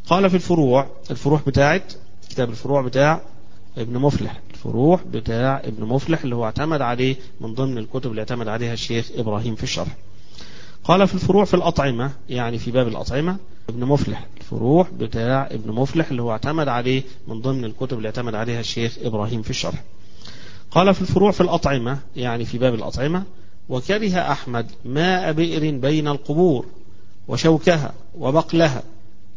[0.06, 1.92] قال في الفروع الفروع بتاعت
[2.30, 3.20] كتاب الفروع بتاع
[3.78, 4.40] ابن مفلح.
[4.58, 9.10] الفروع بتاع ابن مفلح اللي هو اعتمد عليه من ضمن الكتب اللي اعتمد عليها الشيخ
[9.16, 9.96] إبراهيم في الشرح.
[10.84, 13.36] قال في الفروع في الأطعمة يعني في باب الأطعمة
[13.68, 14.26] ابن مفلح.
[14.40, 18.98] الفروع بتاع ابن مفلح اللي هو اعتمد عليه من ضمن الكتب اللي اعتمد عليها الشيخ
[19.02, 19.82] إبراهيم في الشرح.
[20.70, 23.22] قال في الفروع في الأطعمة يعني في باب الأطعمة
[23.68, 26.66] وكره أحمد ماء بئر بين القبور
[27.28, 28.82] وشوكها وبقلها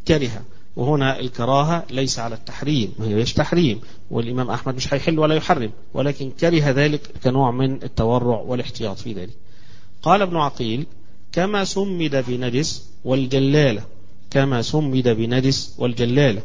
[0.08, 0.42] كره
[0.76, 3.82] وهنا الكراهة ليس على التحريم ما هيش تحريم؟
[4.12, 9.34] والإمام أحمد مش هيحل ولا يحرم ولكن كره ذلك كنوع من التورع والاحتياط في ذلك.
[10.04, 10.86] قال ابن عقيل
[11.32, 13.84] كما سمد بنجس والجلالة
[14.32, 16.42] كما سمد بنجس والجلالة.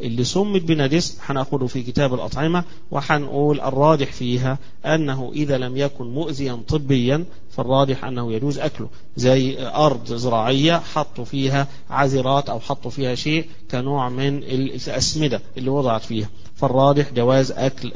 [0.00, 6.58] اللي سمت بنجس هناخده في كتاب الأطعمة وهنقول الراجح فيها أنه إذا لم يكن مؤذيا
[6.68, 8.88] طبيا فالراجح أنه يجوز أكله.
[9.16, 16.02] زي أرض زراعية حطوا فيها عذرات أو حطوا فيها شيء كنوع من الأسمدة اللي وضعت
[16.04, 16.28] فيها.
[16.56, 17.92] فالراجح جواز أكل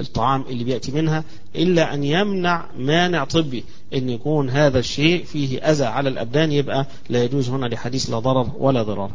[0.00, 1.24] الطعام اللي بيأتي منها
[1.56, 7.24] إلا أن يمنع مانع طبي أن يكون هذا الشيء فيه أذى على الأبدان يبقى لا
[7.24, 9.10] يجوز هنا لحديث لا ضرر ولا ضرار.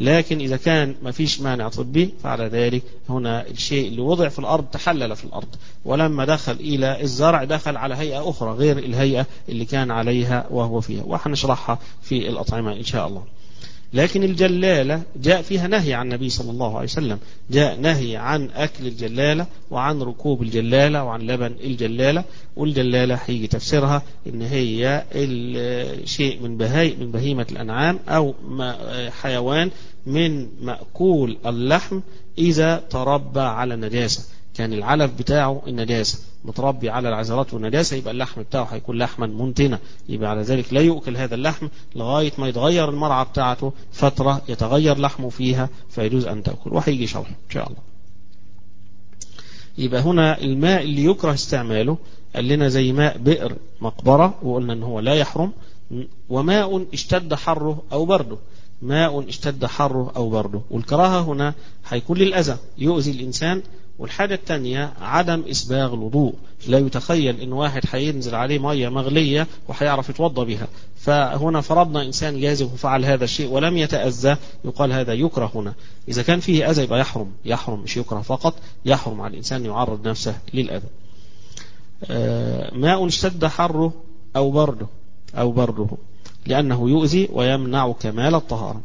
[0.00, 4.64] لكن إذا كان ما فيش مانع طبي فعلى ذلك هنا الشيء اللي وضع في الأرض
[4.64, 5.48] تحلل في الأرض.
[5.84, 11.02] ولما دخل إلى الزرع دخل على هيئة أخرى غير الهيئة اللي كان عليها وهو فيها.
[11.04, 13.22] وحنشرحها في الأطعمة إن شاء الله.
[13.92, 17.18] لكن الجلالة جاء فيها نهي عن النبي صلى الله عليه وسلم.
[17.50, 22.24] جاء نهي عن أكل الجلالة وعن ركوب الجلالة وعن لبن الجلالة.
[22.56, 25.04] والجلالة هيجي تفسيرها إن هي
[26.04, 28.34] شيء من بهاي من بهيمة الأنعام أو
[29.22, 29.70] حيوان
[30.06, 32.00] من مأكول اللحم
[32.38, 34.24] إذا تربى على النجاسة.
[34.54, 36.18] كان العلف بتاعه النجاسة.
[36.44, 41.16] متربي على العذرات والنجاسة يبقى اللحم بتاعه هيكون لحما منتنا يبقى على ذلك لا يؤكل
[41.16, 46.74] هذا اللحم لغاية ما يتغير المرعى بتاعته فترة يتغير لحمه فيها فيجوز أن تأكل.
[46.74, 47.78] وهيجي شرح إن شاء الله.
[49.78, 51.98] يبقى هنا الماء اللي يكره استعماله
[52.34, 55.52] قال لنا زي ماء بئر مقبرة وقلنا إن هو لا يحرم
[56.28, 58.36] وماء اشتد حره أو برده.
[58.82, 60.60] ماء اشتد حره أو برده.
[60.70, 61.54] والكراهة هنا
[61.88, 63.62] هيكون للأذى يؤذي الإنسان.
[63.98, 66.34] والحاجة الثانية عدم إسباغ الوضوء.
[66.68, 70.68] لا يتخيل إن واحد هينزل عليه مية مغلية وهيعرف يتوضى بها.
[70.96, 75.74] فهنا فرضنا إنسان جازم وفعل هذا الشيء ولم يتأذى يقال هذا يكره هنا.
[76.08, 77.32] إذا كان فيه أذى يبقى يحرم.
[77.44, 80.88] يحرم مش يكره فقط يحرم على الإنسان يعرض نفسه للأذى.
[82.72, 83.92] ماء اشتد حره
[84.36, 84.86] أو برده
[85.34, 85.88] أو برده.
[86.46, 88.80] لأنه يؤذي ويمنع كمال الطهارة.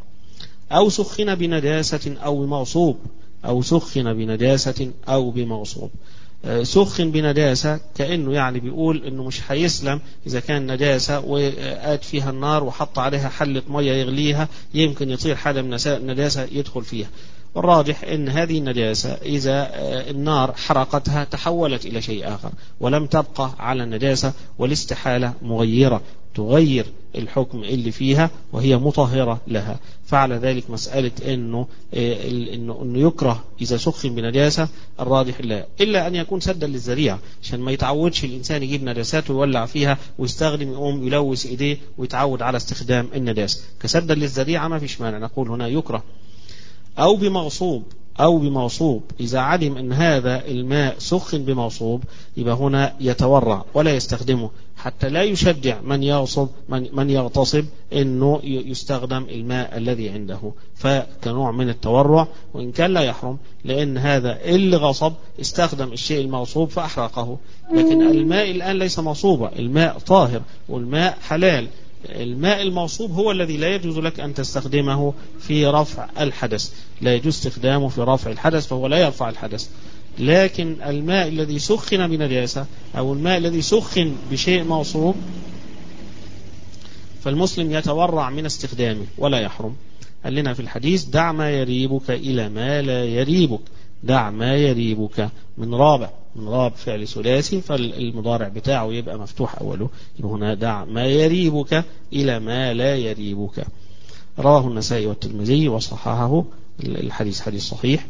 [0.72, 2.98] أو سخن بنجاسة أو بمغصوب.
[3.46, 5.90] أو سخن بنجاسة أو بمغصوب.
[6.64, 13.00] سخن بنجاسة كأنه يعني بيقول إنه مش هيسلم إذا كان نجاسة وقاد فيها النار وحط
[13.00, 17.08] عليها حلة مية يغليها يمكن يطير حاجة من النجاسة يدخل فيها.
[17.56, 19.70] والراجح إن هذه النجاسة إذا
[20.10, 26.02] النار حرقتها تحولت إلى شيء آخر ولم تبقى على النجاسة والاستحالة مغيرة
[26.36, 29.80] تغير الحكم اللي فيها وهي مطهرة لها.
[30.06, 34.68] فعلى ذلك مسألة إنه إنه, إنه يكره إذا سخن بنجاسة
[35.00, 35.66] الراجح لا.
[35.82, 41.08] إلا أن يكون سدا للذريعة عشان ما يتعودش الإنسان يجيب نجاسات ويولع فيها ويستخدم يقوم
[41.08, 43.64] يلوث إيديه ويتعود على استخدام النجاسة.
[43.82, 45.18] كسدا للذريعة ما فيش مانع.
[45.18, 46.04] نقول هنا يكره
[47.00, 47.84] أو بمغصوب
[48.20, 52.04] أو بمغصوب إذا علم أن هذا الماء سخن بمغصوب
[52.38, 54.50] يبقى هنا يتورع ولا يستخدمه.
[54.78, 60.40] حتى لا يشجع من يغصب من, من يغتصب أنه يستخدم الماء الذي عنده.
[60.76, 67.38] فكنوع من التورع وإن كان لا يحرم لأن هذا اللي غصب استخدم الشيء المغصوب فأحرقه.
[67.74, 71.68] لكن الماء الآن ليس مغصوبة الماء طاهر والماء حلال.
[72.10, 76.74] الماء الموصوب هو الذي لا يجوز لك أن تستخدمه في رفع الحدث.
[77.02, 79.70] لا يجوز استخدامه في رفع الحدث فهو لا يرفع الحدث.
[80.20, 82.66] لكن الماء الذي سخن بنجاسة
[82.98, 85.16] أو الماء الذي سخن بشيء موصوب
[87.24, 89.76] فالمسلم يتورع من استخدامه ولا يحرم.
[90.24, 93.62] قال لنا في الحديث دع ما يريبك إلى ما لا يريبك.
[94.04, 96.10] دع ما يريبك من رابع.
[96.40, 99.90] راب فعل ثلاثي فالمضارع بتاعه يبقى مفتوح أوله.
[100.20, 103.66] يبقى هنا دع ما يريبك إلى ما لا يريبك.
[104.40, 106.44] رواه النسائي والترمذي وصححه
[106.84, 108.08] الحديث حديث صحيح.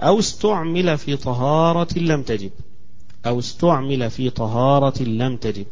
[0.00, 2.50] أو استعمل في طهارة لم تجب.
[3.26, 5.66] أو استعمل في طهارة لم تجب.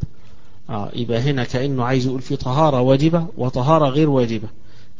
[0.69, 4.47] آه يبقى هنا كأنه عايز يقول في طهارة واجبة وطهارة غير واجبة.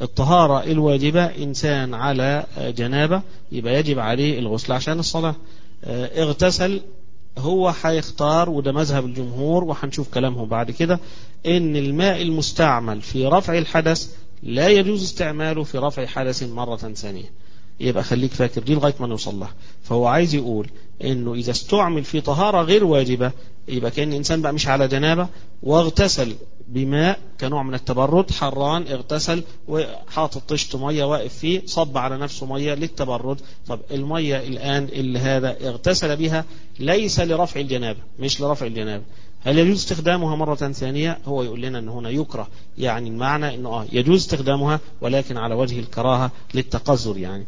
[0.01, 5.35] الطهارة الواجبة إنسان على جنابة يبقى يجب عليه الغسل عشان الصلاة.
[5.87, 6.81] اغتسل
[7.37, 10.99] هو هيختار وده مذهب الجمهور وهنشوف كلامهم بعد كده
[11.45, 17.31] إن الماء المستعمل في رفع الحدث لا يجوز استعماله في رفع حدث مرة ثانية.
[17.79, 19.53] يبقى خليك فاكر دي لغاية ما نوصل لها.
[19.83, 20.67] فهو عايز يقول
[21.03, 23.31] إنه إذا استعمل في طهارة غير واجبة
[23.67, 25.27] يبقى كأن إنسان بقى مش على جنابة
[25.63, 26.35] واغتسل
[26.67, 32.73] بماء كنوع من التبرد حران اغتسل وحاطط طشت مية واقف فيه صب على نفسه مية
[32.73, 33.41] للتبرد.
[33.67, 36.45] طب المية الآن اللي هذا اغتسل بها
[36.79, 39.03] ليس لرفع الجنابة مش لرفع الجنابة.
[39.45, 42.47] هل يجوز استخدامها مرة ثانية؟ هو يقول لنا أن هنا يكره.
[42.77, 47.45] يعني المعنى أنه آه يجوز استخدامها ولكن على وجه الكراهة للتقذر يعني.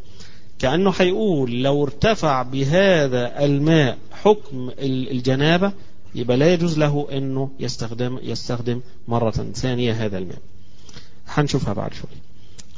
[0.59, 5.71] كأنه هيقول لو ارتفع بهذا الماء حكم الجنابة
[6.15, 10.37] يبقى لا يجوز له إنه يستخدم يستخدم مرة ثانية هذا الماء.
[11.27, 12.09] هنشوفها بعد شوي.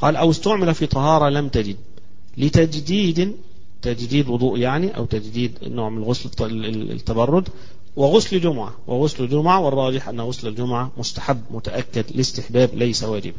[0.02, 1.78] قال أو استعمل في طهارة لم تجد
[2.38, 3.36] لتجديد
[3.82, 6.30] تجديد وضوء يعني أو تجديد نوع من غسل
[6.92, 7.50] التبرد
[7.96, 13.38] وغسل جمعة وغسل جمعة والراجح أن غسل الجمعة مستحب متأكد الاستحباب ليس واجبا.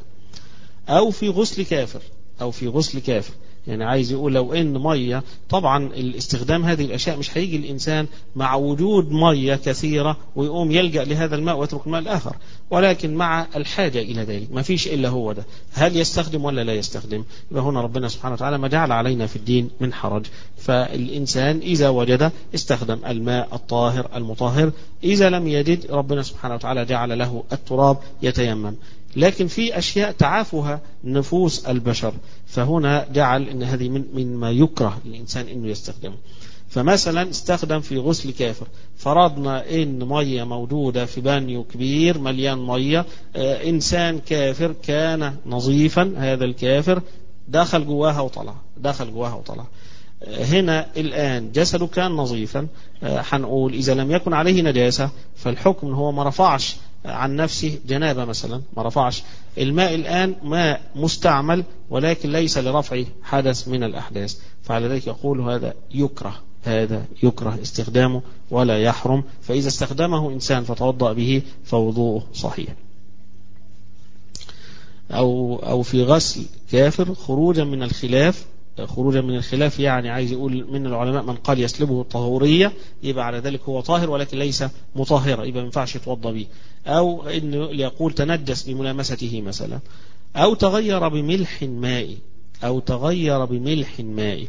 [0.88, 2.02] أو في غسل كافر
[2.40, 3.32] أو في غسل كافر
[3.66, 9.12] يعني عايز يقول لو إن مية طبعا الاستخدام هذه الأشياء مش هيجي الإنسان مع وجود
[9.12, 12.36] مية كثيرة ويقوم يلجأ لهذا الماء ويترك الماء الآخر.
[12.70, 15.44] ولكن مع الحاجة إلى ذلك ما فيش إلا هو ده.
[15.72, 19.70] هل يستخدم ولا لا يستخدم؟ يبقى هنا ربنا سبحانه وتعالى ما جعل علينا في الدين
[19.80, 20.26] من حرج.
[20.58, 24.72] فالإنسان إذا وجد استخدم الماء الطاهر المطهر
[25.04, 28.74] إذا لم يجد ربنا سبحانه وتعالى جعل له التراب يتيمم.
[29.18, 32.14] لكن في أشياء تعافها نفوس البشر.
[32.46, 36.14] فهنا جعل أن هذه من مما يكره الإنسان أنه يستخدمه.
[36.68, 38.66] فمثلا استخدم في غسل كافر.
[38.96, 46.44] فرضنا إن مية موجودة في بانيو كبير مليان مية آه إنسان كافر كان نظيفا هذا
[46.44, 47.02] الكافر
[47.48, 49.64] دخل جواها وطلع دخل جواها وطلع.
[50.22, 52.66] آه هنا الآن جسده كان نظيفا.
[53.02, 58.62] هنقول آه إذا لم يكن عليه نجاسة فالحكم هو ما رفعش عن نفسه جنابة مثلا
[58.76, 59.22] ما رفعش.
[59.58, 64.36] الماء الآن ماء مستعمل ولكن ليس لرفع حدث من الأحداث.
[64.62, 66.34] فعلى ذلك يقول هذا يكره
[66.64, 69.24] هذا يكره استخدامه ولا يحرم.
[69.42, 72.68] فإذا استخدمه إنسان فتوضأ به فوضوءه صحيح.
[75.10, 78.44] أو أو في غسل كافر خروجا من الخلاف
[78.84, 83.60] خروجا من الخلاف يعني عايز يقول من العلماء من قال يسلبه الطهورية يبقى على ذلك
[83.68, 84.64] هو طاهر ولكن ليس
[84.96, 86.46] مطهرا يبقى ما ينفعش يتوضا به.
[86.86, 89.78] أو إنه يقول تنجس بملامسته مثلا.
[90.36, 92.18] أو تغير بملح مائي
[92.64, 94.48] أو تغير بملح مائي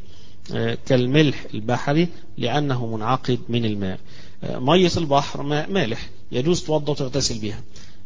[0.85, 3.99] كالملح البحري لأنه منعقد من الماء.
[4.43, 7.61] مية البحر ماء مالح يجوز توضا وتغتسل بها.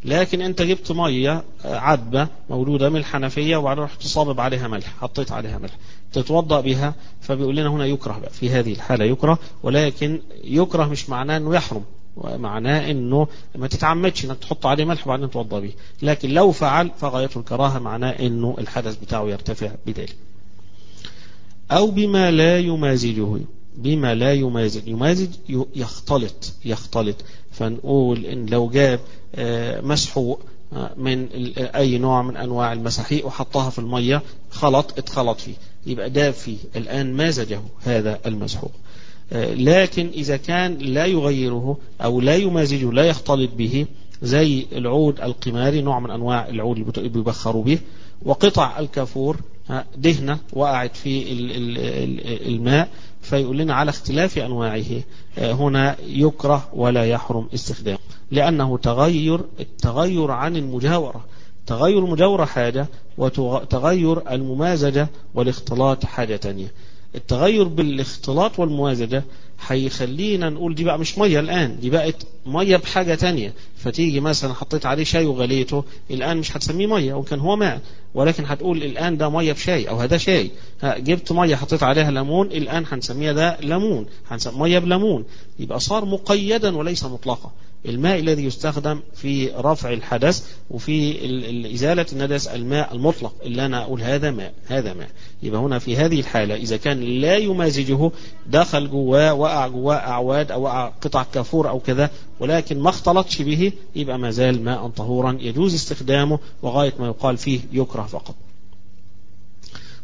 [0.06, 5.58] لكن أنت جبت مية عذبة مولودة من الحنفية وبعدين رحت صابب عليها ملح حطيت عليها
[5.58, 5.74] ملح.
[6.14, 11.38] تتوضأ بها فبيقول لنا هنا يكره بقى في هذه الحالة يكره ولكن يكره مش معناه
[11.38, 11.84] إنه يحرم
[12.18, 15.72] معناه إنه ما تتعمدش إنك تحط عليه ملح وبعدين تتوضا به
[16.02, 20.16] لكن لو فعل فغاية الكراهة معناه إنه الحدث بتاعه يرتفع بذلك.
[21.72, 23.38] أو بما لا يمازجه
[23.78, 25.30] بما لا يمازج يمازج
[25.76, 27.16] يختلط يختلط
[27.52, 29.00] فنقول إن لو جاب
[29.84, 30.42] مسحوق
[30.98, 35.54] من أي نوع من أنواع المساحيق وحطها في المية خلط اتخلط فيه.
[35.86, 38.72] يبقى داب فيه الآن مازجه هذا المسحوق.
[39.56, 43.86] لكن إذا كان لا يغيره أو لا يمازجه لا يختلط به
[44.22, 47.80] زي العود القماري نوع من أنواع العود اللي بيبخروا به
[48.22, 49.38] وقطع الكافور
[49.98, 51.32] دهنة وقعت في
[52.48, 52.90] الماء
[53.22, 54.84] فيقول لنا على اختلاف أنواعه
[55.38, 57.98] هنا يكره ولا يحرم استخدامه.
[58.34, 61.26] لأنه تغير التغير عن المجاورة.
[61.68, 66.72] تغير المجاورة حاجة وتغير الممازجة والاختلاط حاجة تانية.
[67.16, 69.24] التغير بالاختلاط والموازجة
[69.68, 72.16] هيخلينا نقول دي بقى مش مية الآن دي بقت
[72.46, 73.54] مية بحاجة تانية.
[73.78, 77.82] فتيجي مثلا حطيت عليه شاي وغليته الآن مش هتسميه مية وكان هو ماء.
[78.14, 80.52] ولكن هتقول الآن ده مية بشاي أو هذا شاي.
[80.84, 84.06] جبت مية حطيت عليها ليمون الآن هنسميها ده ليمون.
[84.28, 85.24] هنسميه مية بليمون.
[85.60, 87.52] يبقى صار مقيدا وليس مطلقا.
[87.86, 91.26] الماء الذي يستخدم في رفع الحدث وفي
[91.74, 93.34] إزالة الندس الماء المطلق.
[93.46, 95.10] اللي أنا أقول هذا ماء هذا ماء.
[95.44, 98.12] يبقى هنا في هذه الحالة إذا كان لا يمازجه
[98.48, 103.72] دخل جواه وقع جواه أعواد أو وقع قطع كافور أو كذا ولكن ما اختلطش به
[103.96, 108.36] يبقى ما زال ماء طهورا يجوز استخدامه وغاية ما يقال فيه يكره فقط.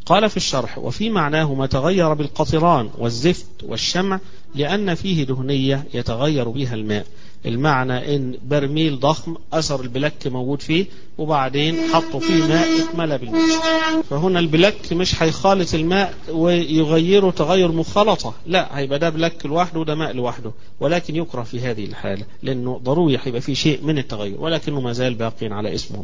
[0.05, 4.19] قال في الشرح وفي معناه ما تغير بالقطران والزفت والشمع
[4.55, 7.05] لأن فيه دهنية يتغير بها الماء.
[7.45, 10.86] المعنى إن برميل ضخم أثر البلك موجود فيه
[11.17, 13.41] وبعدين حطوا فيه ماء اتملى بالماء
[14.10, 20.13] فهنا البلك مش هيخالط الماء ويغيره تغير مخالطة لا هيبقى ده بلك لوحده وده ماء
[20.13, 20.52] لوحده.
[20.80, 25.13] ولكن يكره في هذه الحالة لأنه ضروري هيبقى فيه شيء من التغير ولكنه ما زال
[25.15, 26.04] باقي على اسمه.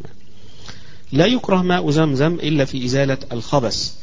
[1.12, 3.94] لا يكره ماء زمزم إلا في إزالة الخبث.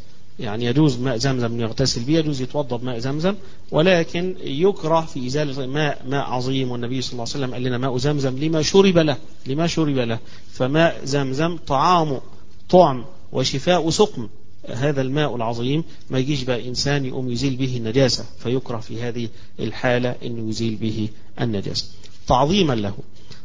[0.40, 3.34] يعني يجوز ماء زمزم يغتسل به يجوز يتوضا بماء زمزم
[3.70, 7.96] ولكن يكره في إزالة ماء ماء عظيم والنبي صلى الله عليه وسلم قال لنا ماء
[7.96, 9.16] زمزم لما شرب له
[9.46, 10.18] لما شرب له.
[10.52, 12.20] فماء زمزم طعام
[12.68, 14.28] طعم وشفاء سقم.
[14.68, 19.28] هذا الماء العظيم ما يجيش بقى إنسان يقوم يزيل به النجاسة فيكره في هذه
[19.60, 21.08] الحالة أنه يزيل به
[21.40, 21.84] النجاسة.
[22.28, 22.94] تعظيما له.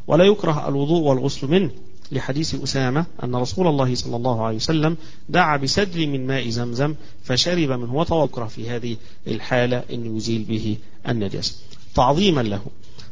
[0.07, 1.71] ولا يكره الوضوء والغسل منه.
[2.11, 4.97] لحديث أسامة أن رسول الله صلى الله عليه وسلم
[5.29, 11.55] دعا بسدل من ماء زمزم فشرب منه وتوكره في هذه الحالة أن يزيل به النجاسة
[11.95, 12.61] تعظيما له.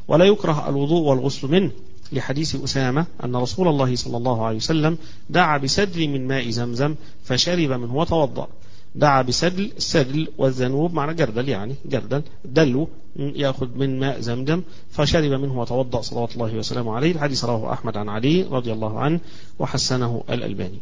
[0.08, 1.72] ولا يكره الوضوء والغسل منه.
[2.12, 4.98] لحديث أسامة أن رسول الله صلى الله عليه وسلم
[5.30, 8.48] دعا بسدل من ماء زمزم فشرب منه وتوضأ.
[8.96, 12.22] دعا بسدل السدل والذنوب معنى جردل يعني جردل.
[12.46, 17.12] دلو يأخذ من ماء زمزم فشرب منه وتوضأ صلوات الله وسلامه عليه.
[17.12, 19.20] الحديث رواه أحمد عن علي رضي الله عنه
[19.60, 20.78] وحسنه الألباني.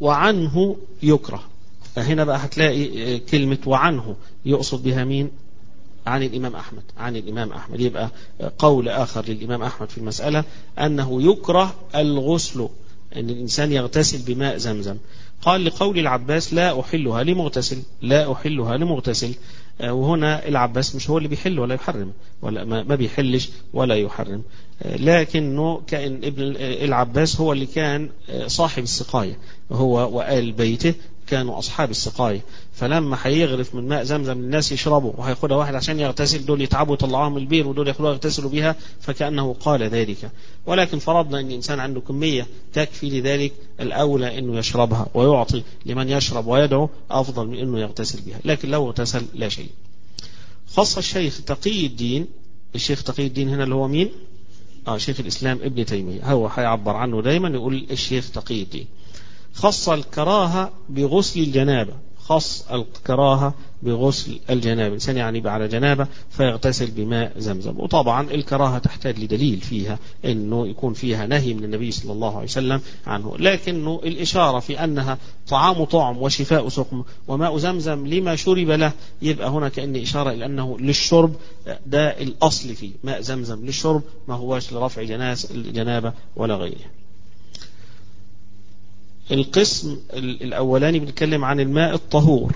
[0.00, 1.42] وعنه يكره.
[1.96, 5.30] هنا بقى هتلاقي كلمة وعنه يقصد بها مين؟
[6.06, 7.80] عن الإمام أحمد عن الإمام أحمد.
[7.80, 8.10] يبقى
[8.58, 10.44] قول آخر للإمام أحمد في المسألة
[10.78, 12.68] أنه يكره الغسل
[13.16, 14.96] أن الإنسان يغتسل بماء زمزم.
[15.44, 19.34] قال لقول العباس لا أحلها لمغتسل لا أحلها لمغتسل.
[19.80, 24.42] وهنا العباس مش هو اللي بيحل ولا يحرم ولا ما بيحلش ولا يحرم.
[24.84, 28.08] لكنه كأن ابن العباس هو اللي كان
[28.46, 29.38] صاحب السقاية.
[29.72, 30.94] هو وآل بيته
[31.26, 32.40] كانوا أصحاب السقاية.
[32.74, 37.36] فلما هيغرف من ماء زمزم الناس يشربوا وهياخدها واحد عشان يغتسل دول يتعبوا يطلعوها من
[37.36, 40.30] البير ودول ياخدوها يغتسلوا بها فكأنه قال ذلك.
[40.66, 46.88] ولكن فرضنا أن الإنسان عنده كمية تكفي لذلك الأولى أنه يشربها ويعطي لمن يشرب ويدعو
[47.10, 48.38] أفضل من أنه يغتسل بها.
[48.44, 49.70] لكن لو اغتسل لا شيء.
[50.68, 52.26] خص الشيخ تقي الدين.
[52.74, 54.10] الشيخ تقي الدين هنا اللي هو مين؟
[54.88, 56.32] آه شيخ الإسلام ابن تيمية.
[56.32, 58.86] هو هيعبر عنه دايما يقول الشيخ تقي الدين.
[59.54, 61.92] خص الكراهة بغسل الجنابة.
[62.24, 64.86] خص الكراهة بغسل الجنابة.
[64.88, 67.80] الإنسان يعني يبقى على جنابة فيغتسل بماء زمزم.
[67.80, 72.80] وطبعا الكراهة تحتاج لدليل فيها أنه يكون فيها نهي من النبي صلى الله عليه وسلم
[73.06, 73.36] عنه.
[73.38, 75.18] لكنه الإشارة في أنها
[75.48, 80.78] طعام طعم وشفاء سقم وماء زمزم لما شرب له يبقى هنا كأن إشارة إلى أنه
[80.78, 81.34] للشرب
[81.86, 82.90] ده الأصل فيه.
[83.04, 87.03] ماء زمزم للشرب ما هواش لرفع جناس الجنابة ولا غيره
[89.32, 92.52] القسم الأولاني بنتكلم عن الماء الطهور.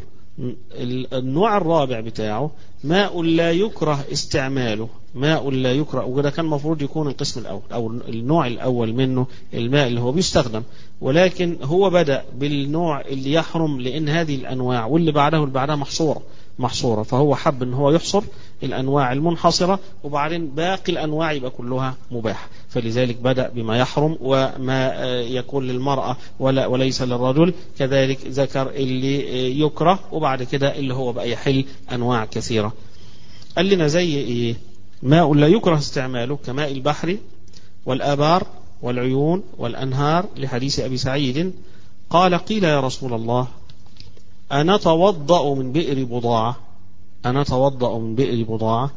[1.13, 2.51] النوع الرابع بتاعه
[2.85, 4.89] ماء لا يكره استعماله.
[5.15, 10.01] ماء لا يكره وده كان المفروض يكون القسم الأول أو النوع الأول منه الماء اللي
[10.01, 10.63] هو بيستخدم.
[11.01, 16.23] ولكن هو بدأ بالنوع اللي يحرم لأن هذه الأنواع واللي بعده اللي بعدها محصورة
[16.59, 17.03] محصورة.
[17.03, 18.23] فهو حب إن هو يحصر
[18.63, 22.49] الأنواع المنحصرة وبعدين باقي الأنواع يبقى كلها مباحة.
[22.69, 27.55] فلذلك بدأ بما يحرم وما يكون للمرأة ولا وليس للرجل.
[27.79, 32.73] كذلك ذكر اللي يكره وبعد كده اللي هو بقى يحل أنواع كثيرة.
[33.57, 34.55] قال لنا زي إيه؟
[35.03, 37.17] ماء لا يكره استعماله كماء البحر
[37.87, 38.47] والآبار
[38.83, 41.53] والعيون والأنهار لحديث أبي سعيد.
[42.11, 43.49] قال قيل يا رسول الله
[44.53, 46.57] أنا توضأ من بئر بضاعة؟
[47.27, 48.91] أنا توضأ من بئر بضاعة؟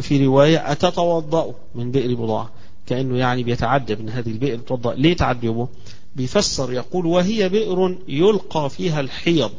[0.00, 2.50] في رواية أتتوضأ من بئر بضاعة.
[2.86, 5.68] كأنه يعني بيتعجب من هذه البئر توضأ ليه تعجبه
[6.16, 9.52] بيفسر يقول وهي بئر يلقى فيها الحيض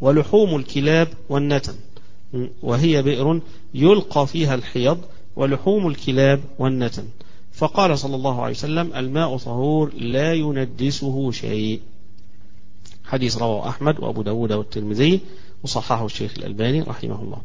[0.00, 1.74] ولحوم الكلاب والنتن.
[2.62, 3.40] وهي بئر
[3.74, 4.98] يلقى فيها الحيض
[5.36, 7.04] ولحوم الكلاب والنتن.
[7.52, 11.80] فقال صلى الله عليه وسلم الماء طهور لا ينجسه شيء.
[13.04, 15.20] حديث رواه أحمد وأبو داود والترمذي
[15.64, 17.42] وصححه الشيخ الألباني رحمه الله.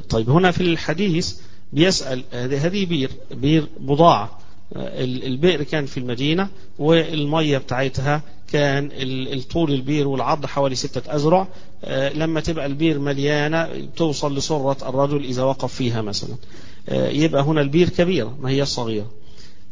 [0.00, 1.40] طيب هنا في الحديث
[1.72, 4.38] بيسأل هذه بير بير بضاعة.
[4.76, 6.48] البئر كان في المدينة
[6.78, 8.90] والمية بتاعتها كان
[9.32, 11.48] الطول البير والعرض حوالي ستة أذرع.
[12.14, 16.36] لما تبقى البير مليانة توصل لسرة الرجل إذا وقف فيها مثلا.
[16.90, 19.10] يبقى هنا البير كبيرة ما هي صغيرة.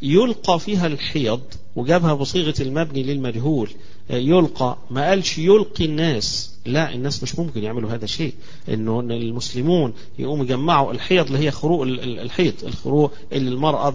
[0.03, 1.41] يلقى فيها الحيض
[1.77, 3.71] وجابها بصيغة المبني للمجهول.
[4.11, 4.77] يلقى.
[4.91, 6.55] ما قالش يلقي الناس.
[6.67, 8.35] لا الناس مش ممكن يعملوا هذا الشيء.
[8.69, 13.91] إنه المسلمون يقوموا يجمعوا الحيض اللي هي خروق الحيض الخروق اللي المرأة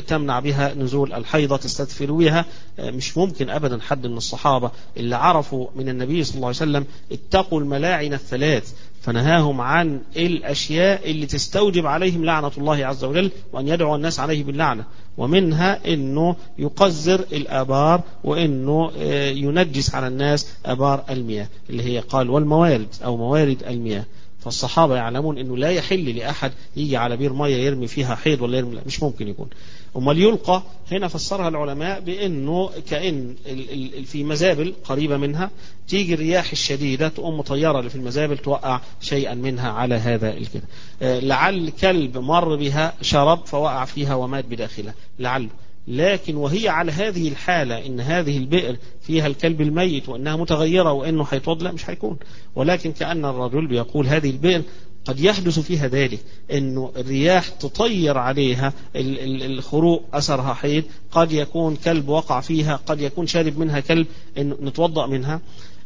[0.00, 2.44] تمنع بها نزول الحيضة تستدفر بها.
[2.78, 7.60] مش ممكن ابدا حد من الصحابة اللي عرفوا من النبي صلى الله عليه وسلم اتقوا
[7.60, 8.72] الملاعن الثلاث
[9.02, 14.84] فنهاهم عن الأشياء اللي تستوجب عليهم لعنة الله عز وجل وأن يدعو الناس عليه باللعنة.
[15.18, 18.92] ومنها أنه يقذر الآبار وأنه
[19.28, 24.04] ينجس على الناس آبار المياه اللي هي قال والموارد أو موارد المياه.
[24.40, 28.74] فالصحابة يعلمون أنه لا يحل لأحد يجي على بير مية يرمي فيها حيض ولا يرمي
[28.74, 29.48] لا مش ممكن يكون.
[29.98, 33.34] أمال يلقى هنا فسرها العلماء بأنه كأن
[34.04, 35.50] في مزابل قريبة منها
[35.88, 40.64] تيجي الرياح الشديدة تقوم مطيرة اللي في المزابل توقع شيئا منها على هذا الكده
[41.02, 44.94] لعل كلب مر بها شرب فوقع فيها ومات بداخلها.
[45.18, 45.48] لعله
[45.88, 51.62] لكن وهي على هذه الحالة إن هذه البئر فيها الكلب الميت وإنها متغيرة وإنه حيتوض
[51.62, 52.16] لا مش هيكون
[52.56, 54.62] ولكن كأن الرجل بيقول هذه البئر
[55.04, 56.20] قد يحدث فيها ذلك
[56.52, 63.58] إنه الرياح تطير عليها الخروق أثرها حيض قد يكون كلب وقع فيها قد يكون شارب
[63.58, 64.06] منها كلب
[64.38, 65.40] نتوضأ منها.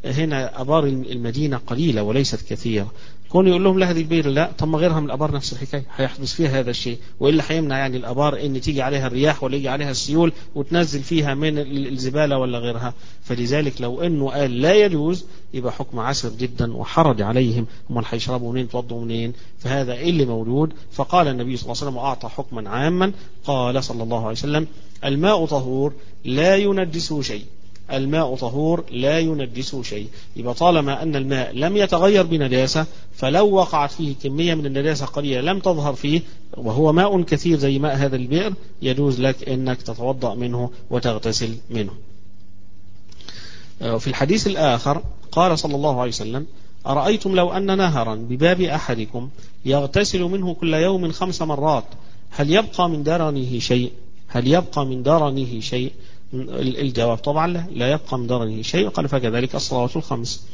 [0.04, 2.92] هنا أبار المدينة قليلة وليست كثيرة.
[3.32, 5.84] كون يقول لهم لا هذه البير لا طب ما غيرها من الأبار نفس الحكاية.
[5.96, 6.98] هيحدث فيها هذا الشيء.
[7.20, 11.58] وإلا هيمنع يعني الأبار إن تيجي عليها الرياح ولا يجي عليها السيول وتنزل فيها من
[11.58, 12.94] الزبالة ولا غيرها.
[13.24, 15.24] فلذلك لو إنه قال لا يجوز
[15.54, 17.66] يبقى حكم عسر جدا وحرج عليهم.
[17.90, 19.32] هم هيشربوا منين يتوضوا منين.
[19.58, 20.72] فهذا إيه اللي موجود.
[20.92, 23.12] فقال النبي صلى الله عليه وسلم وأعطى حكما عاما
[23.44, 24.66] قال صلى الله عليه وسلم
[25.04, 25.92] الماء طهور
[26.24, 27.44] لا ينجسه شيء.
[27.96, 30.08] الماء طهور لا ينجسه شيء.
[30.36, 35.58] يبقى طالما أن الماء لم يتغير بنجاسة فلو وقعت فيه كمية من النجاسة قليلة لم
[35.58, 36.20] تظهر فيه
[36.56, 41.92] وهو ماء كثير زي ماء هذا البئر يجوز لك أنك تتوضأ منه وتغتسل منه.
[43.98, 46.46] في الحديث الآخر قال صلى الله عليه وسلم
[46.86, 49.28] أرأيتم لو أن نهرا بباب أحدكم
[49.64, 51.84] يغتسل منه كل يوم خمس مرات
[52.30, 53.92] هل يبقى من درنه شيء؟
[54.28, 55.92] هل يبقى من درنه شيء؟
[56.34, 57.18] الجواب.
[57.18, 58.88] طبعا لا لا يبقى من درنه شيء.
[58.88, 60.46] قال فكذلك الصلوات الخمس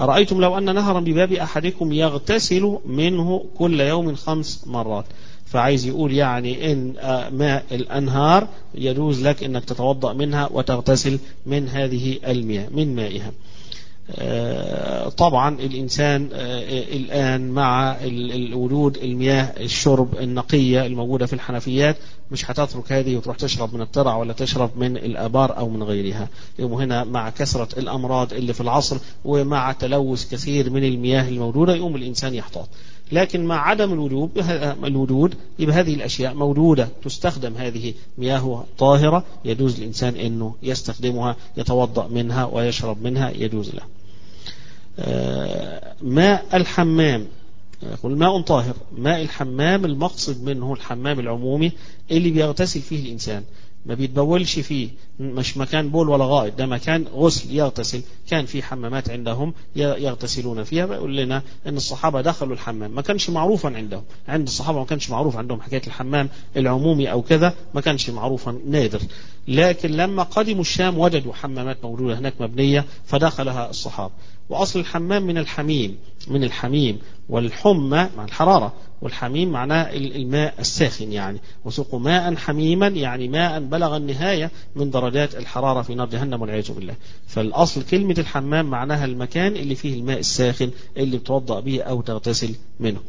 [0.00, 5.04] أرأيتم لو أن نهرا بباب أحدكم يغتسل منه كل يوم خمس مرات؟
[5.46, 6.92] فعايز يقول يعني إن
[7.32, 13.32] ماء الأنهار يجوز لك أنك تتوضأ منها وتغتسل من هذه المياه من مائها.
[15.10, 16.28] طبعا الإنسان
[16.92, 17.96] الآن مع
[18.52, 21.96] وجود المياه الشرب النقية الموجودة في الحنفيات
[22.30, 26.28] مش هتترك هذه وتروح تشرب من الترع ولا تشرب من الآبار أو من غيرها.
[26.58, 31.96] يوم هنا مع كثرة الأمراض اللي في العصر ومع تلوث كثير من المياه الموجودة يقوم
[31.96, 32.68] الإنسان يحتاط.
[33.12, 34.30] لكن مع عدم الوجود
[34.84, 42.44] الوجود يبقى هذه الأشياء موجودة تستخدم هذه مياه طاهرة يجوز الإنسان أنه يستخدمها يتوضأ منها
[42.44, 43.82] ويشرب منها يجوز له.
[46.02, 47.26] ماء الحمام.
[47.82, 51.72] يقول ماء طاهر ماء الحمام المقصد منه الحمام العمومي
[52.10, 53.42] اللي بيغتسل فيه الإنسان.
[53.86, 54.88] ما بيتبولش فيه
[55.20, 58.02] مش مكان بول ولا غائط ده مكان غسل يغتسل.
[58.28, 60.86] كان في حمامات عندهم يغتسلون فيها.
[60.86, 62.90] بيقول لنا إن الصحابة دخلوا الحمام.
[62.90, 64.02] ما كانش معروفا عندهم.
[64.28, 69.00] عند الصحابة ما كانش معروف عندهم حكاية الحمام العمومي أو كذا ما كانش معروفا نادر.
[69.48, 74.12] لكن لما قدموا الشام وجدوا حمامات موجوده هناك مبنية فدخلها الصحابة.
[74.48, 75.96] وأصل الحمام من الحميم
[76.28, 78.72] من الحميم والحمى مع الحرارة
[79.02, 81.40] والحميم معناه الماء الساخن يعني.
[81.64, 86.94] وسقوا ماء حميما يعني ماء بلغ النهاية من درجات الحرارة في نار جهنم والعياذ بالله.
[87.26, 93.00] فالأصل كلمة الحمام معناها المكان اللي فيه الماء الساخن اللي بتوضأ به أو تغتسل منه.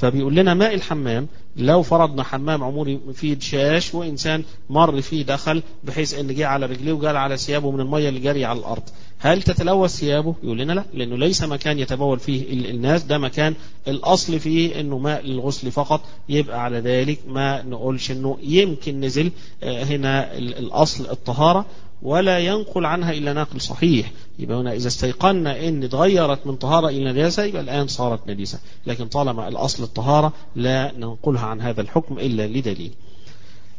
[0.00, 1.26] فبيقول لنا ماء الحمام
[1.56, 6.92] لو فرضنا حمام عموري فيه دشاش وإنسان مر فيه دخل بحيث أن جه على رجليه
[6.92, 8.82] وجال على ثيابه من المية اللي جاري على الأرض.
[9.18, 13.54] هل تتلوث ثيابه؟ يقول لنا لا لأنه ليس مكان يتبول فيه الناس ده مكان
[13.88, 16.00] الأصل فيه أنه ماء للغسل فقط.
[16.28, 19.30] يبقى على ذلك ما نقولش أنه يمكن نزل
[19.62, 21.66] هنا الأصل الطهارة.
[22.02, 24.12] ولا ينقل عنها إلا ناقل صحيح.
[24.38, 29.06] يبقى هنا إذا استيقنا إن اتغيرت من طهارة إلى نجاسة يبقى الآن صارت نجسة لكن
[29.06, 32.92] طالما الأصل الطهارة لا ننقلها عن هذا الحكم إلا لدليل.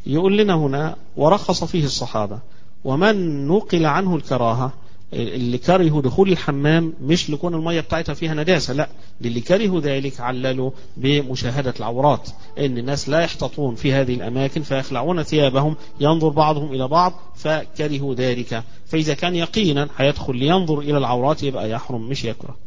[0.05, 2.39] يقول لنا هنا ورخص فيه الصحابة
[2.83, 4.73] ومن نقل عنه الكراهة
[5.13, 8.89] اللي كرهوا دخول الحمام مش لكون المية بتاعتها فيها نجاسة لا
[9.21, 15.75] للي كرهوا ذلك عللوا بمشاهدة العورات إن الناس لا يحتطون في هذه الأماكن فيخلعون ثيابهم
[15.99, 18.63] ينظر بعضهم إلى بعض فكرهوا ذلك.
[18.85, 22.57] فإذا كان يقينا هيدخل لينظر إلى العورات يبقى يحرم مش يكره.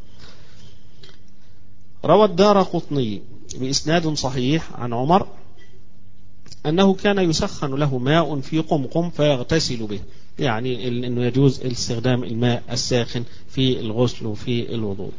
[2.04, 3.22] روى الدار قطني
[3.60, 5.26] بإسناد صحيح عن عمر
[6.66, 10.00] أنه كان يسخن له ماء في قمقم فيغتسل به.
[10.38, 15.10] يعني أنه يجوز استخدام الماء الساخن في الغسل وفي الوضوء.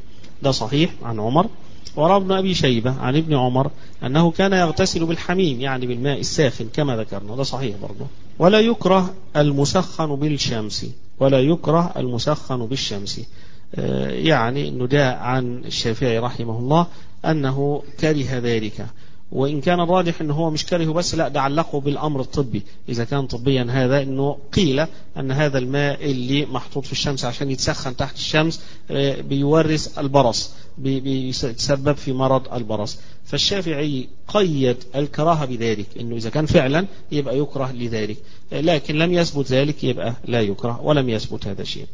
[0.41, 1.47] ده صحيح عن عمر.
[1.95, 3.72] وروى ابن أبي شيبة عن ابن عمر
[4.03, 7.36] أنه كان يغتسل بالحميم يعني بالماء الساخن كما ذكرنا.
[7.36, 8.05] ده صحيح برضه.
[8.39, 10.86] ولا يكره المسخن بالشمس.
[11.20, 13.22] ولا يكره المسخن بالشمس.
[14.07, 16.88] يعني أنه جاء عن الشافعي رحمه الله
[17.26, 18.86] أنه كره ذلك.
[19.36, 22.61] وإن كان الراجح أنه هو مش كره بس لا ده علقه بالأمر الطبي.
[22.89, 24.86] إذا كان طبيا هذا أنه قيل
[25.17, 28.61] أن هذا الماء اللي محطوط في الشمس عشان يتسخن تحت الشمس
[29.29, 32.97] بيورث البرص بيتسبب في مرض البرص.
[33.25, 38.17] فالشافعي قيد الكراهة بذلك أنه إذا كان فعلا يبقى يكره لذلك.
[38.51, 41.86] لكن لم يثبت ذلك يبقى لا يكره ولم يثبت هذا الشيء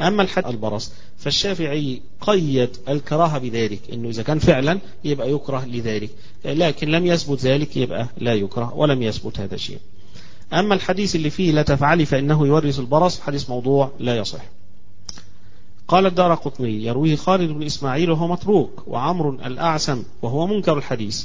[0.00, 6.10] أما الحد البرص فالشافعي قيد الكراهة بذلك أنه إذا كان فعلا يبقى يكره لذلك
[6.44, 9.78] لكن لم يثبت ذلك يبقى لا يكره ولم يثبت هذا الشيء.
[10.52, 14.42] أما الحديث اللي فيه لا تفعلي فإنه يورث البرص حديث موضوع لا يصح.
[15.88, 21.24] قال الدار قطني يرويه خالد بن إسماعيل وهو متروك وعمر الأعسم وهو منكر الحديث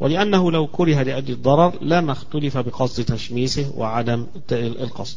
[0.00, 5.16] ولأنه لو كره لأجل الضرر لما اختلف بقصد تشميسه وعدم القصد.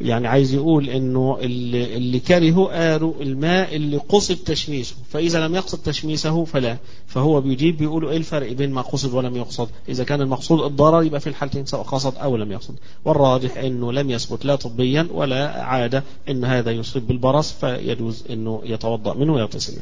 [0.00, 5.78] يعني عايز يقول إنه اللي, اللي كرهوا قالوا الماء اللي قصد تشميسه فإذا لم يقصد
[5.78, 6.76] تشميسه فلا
[7.06, 11.20] فهو بيجيب بيقولوا إيه الفرق بين ما قصد ولم يقصد؟ إذا كان المقصود الضرر يبقى
[11.20, 12.74] في الحالتين سواء قصد أو لم يقصد.
[13.04, 19.14] والراجح إنه لم يثبت لا طبيا ولا عادة إن هذا يصيب بالبرص فيجوز إنه يتوضأ
[19.14, 19.72] منه ويغتسل.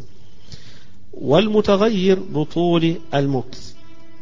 [1.13, 3.73] والمتغير بطول المكث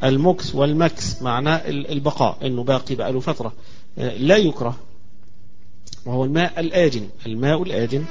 [0.05, 3.53] المكث والمكث معناه البقاء إنه باقي بقاله فترة.
[3.97, 4.77] لا يكره
[6.07, 7.09] وهو الماء الآجن.
[7.27, 8.05] الماء الآجن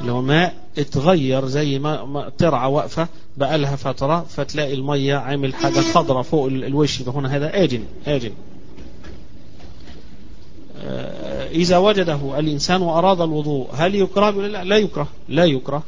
[0.00, 5.80] اللي هو ماء اتغير زي ما ترعى واقفة بقى لها فترة فتلاقي المية عامل حاجة
[5.80, 8.30] خضراء فوق الوش فهنا هذا آجن آجن.
[11.50, 15.82] إذا وجده الإنسان وأراد الوضوء هل يكره لا, لا يكره لا يكره.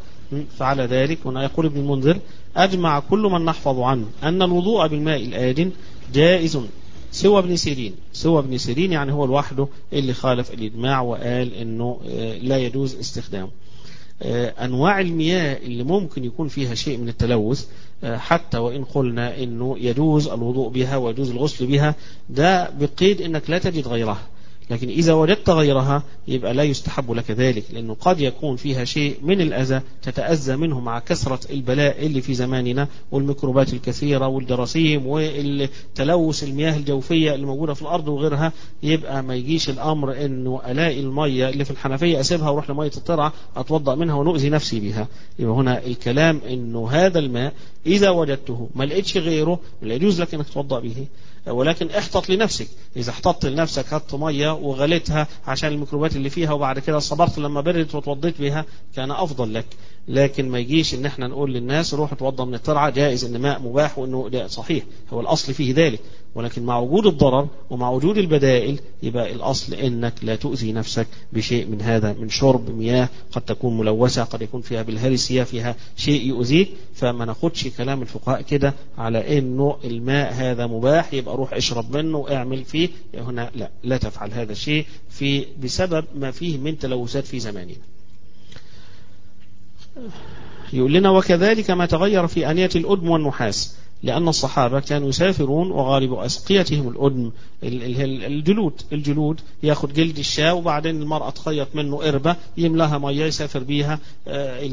[0.59, 2.19] فعلى ذلك هنا يقول ابن المنذر
[2.57, 5.71] أجمع كل من نحفظ عنه أن الوضوء بالماء الآجن
[6.15, 6.59] جائز.
[7.19, 7.95] سوى ابن سيرين.
[8.13, 12.01] سوى ابن سيرين يعني هو لوحده اللي خالف الإجماع وقال أنه
[12.43, 13.49] لا يجوز استخدامه.
[14.23, 17.67] أنواع المياه اللي ممكن يكون فيها شيء من التلوث
[18.05, 21.95] حتى وإن قلنا أنه يجوز الوضوء بها ويجوز الغسل بها
[22.31, 24.27] ده بقيد أنك لا تجد غيرها.
[24.71, 29.41] لكن إذا وجدت غيرها يبقى لا يستحب لك ذلك لأنه قد يكون فيها شيء من
[29.41, 37.35] الأذى تتأذى منه مع كثرة البلاء اللي في زماننا والميكروبات الكثيرة والجراثيم والتلوث المياه الجوفية
[37.35, 38.53] اللي موجودة في الأرض وغيرها
[38.83, 43.95] يبقى ما يجيش الأمر أنه ألاقي المية اللي في الحنفية أسيبها وأروح لمية الترعة أتوضأ
[43.95, 45.09] منها ونؤذي نفسي بها
[45.39, 47.53] يبقى هنا الكلام أنه هذا الماء
[47.87, 51.07] إذا وجدته ما لقيتش غيره لا يجوز لك أنك تتوضأ به.
[51.51, 52.69] ولكن احتط لنفسك.
[52.97, 57.95] إذا احتطت لنفسك هات مية وغليتها عشان الميكروبات اللي فيها وبعد كده صبرت لما بردت
[57.95, 58.65] وتوضيت بها
[58.97, 59.67] كان أفضل لك.
[60.09, 63.99] لكن ما يجيش إن إحنا نقول للناس روح اتوضى من الترعه جائز إن ماء مباح
[63.99, 66.01] وإنه ده صحيح هو الأصل فيه ذلك.
[66.35, 71.83] ولكن مع وجود الضرر ومع وجود البدائل يبقى الأصل إنك لا تؤذي نفسك بشيء من
[71.83, 76.69] هذا من شرب مياه قد تكون ملوثة قد يكون فيها بالهرسيه فيها شيء يؤذيك.
[76.95, 82.65] فما ناخدش كلام الفقهاء كده على إنه الماء هذا مباح يبقى روح اشرب منه واعمل
[82.65, 82.89] فيه.
[83.15, 87.75] هنا لا لا تفعل هذا الشيء في بسبب ما فيه من تلوثات في زماننا.
[90.73, 93.77] يقول لنا وكذلك ما تغير في أنية الأدم والنحاس.
[94.03, 97.31] لأن الصحابة كانوا يسافرون وغالب أسقيتهم الأدم
[97.63, 103.99] الجلود الجلود ياخد جلد الشاة وبعدين المرأة تخيط منه قربة يملاها مية يسافر بيها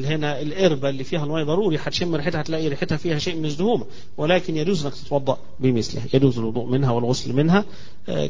[0.05, 3.85] هنا القربة اللي فيها المية ضروري هتشم ريحتها هتلاقي ريحتها فيها شيء من الزهومة
[4.17, 7.65] ولكن يجوز انك تتوضأ بمثلها يجوز الوضوء منها والغسل منها.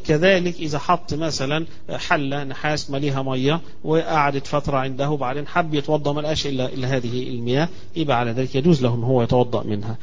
[0.05, 6.21] كذلك إذا حط مثلا حلة نحاس مليها مية وقعدت فترة عنده وبعدين حب يتوضأ ما
[6.21, 6.65] لقاش إلا,
[6.97, 9.97] هذه المياه يبقى على ذلك يجوز له هو يتوضأ منها.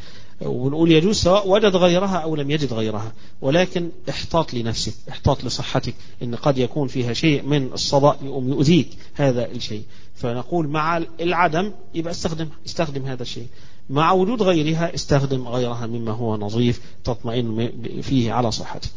[0.46, 3.12] ونقول يجوز سواء وجد غيرها أو لم يجد غيرها.
[3.40, 8.88] ولكن احتاط لنفسك احتاط لصحتك إن قد يكون فيها شيء من الصدأ يؤذيك.
[9.14, 9.82] هذا الشيء.
[10.14, 13.46] فنقول مع العدم يبقى استخدم استخدم هذا الشيء.
[13.90, 17.72] مع وجود غيرها استخدم غيرها مما هو نظيف تطمئن
[18.02, 18.90] فيه على صحتك.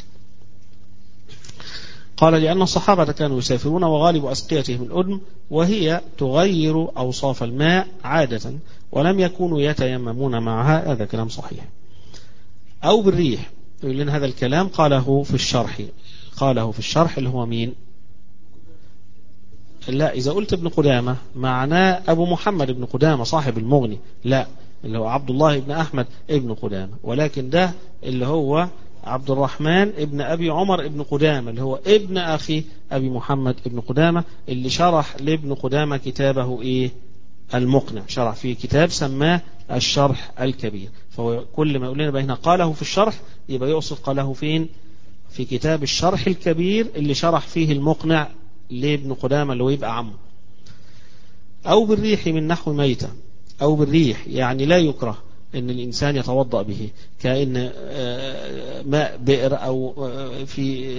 [2.18, 5.20] قال لأن الصحابة كانوا يسافرون وغالب أسقيتهم الأدم
[5.52, 8.54] وهي تغير أوصاف الماء عادة.
[8.96, 11.66] ولم يكونوا يتيممون معها هذا كلام صحيح.
[12.84, 13.50] أو بالريح
[13.84, 15.82] يقول لنا هذا الكلام قاله في الشرح
[16.38, 17.74] قاله في الشرح اللي هو مين؟
[19.88, 23.98] لا إذا قلت ابن قدامة معناه أبو محمد ابن قدامة صاحب المغني.
[24.24, 24.48] لا
[24.84, 26.93] اللي هو عبد الله ابن أحمد ابن قدامة.
[27.04, 27.72] ولكن ده
[28.04, 28.68] اللي هو
[29.04, 34.24] عبد الرحمن ابن أبي عمر ابن قدامة اللي هو ابن أخي أبي محمد ابن قدامة
[34.50, 36.91] اللي شرح لابن قدامة كتابه إيه؟
[37.54, 39.41] المقنع شرح فيه كتاب سماه
[39.72, 40.89] الشرح الكبير.
[41.12, 43.14] فهو كل ما يقول لنا هنا قاله في الشرح
[43.50, 44.70] يبقى يقصد قاله فين؟
[45.30, 48.30] في كتاب الشرح الكبير اللي شرح فيه المقنع
[48.70, 50.14] لابن قدامة اللي هو يبقى عمه.
[51.66, 53.10] أو بالريح من نحو ميتة
[53.62, 55.18] أو بالريح يعني لا يكره.
[55.56, 56.89] إن الإنسان يتوضأ به
[57.22, 57.54] كأن
[58.86, 59.93] ماء بئر أو
[60.46, 60.96] في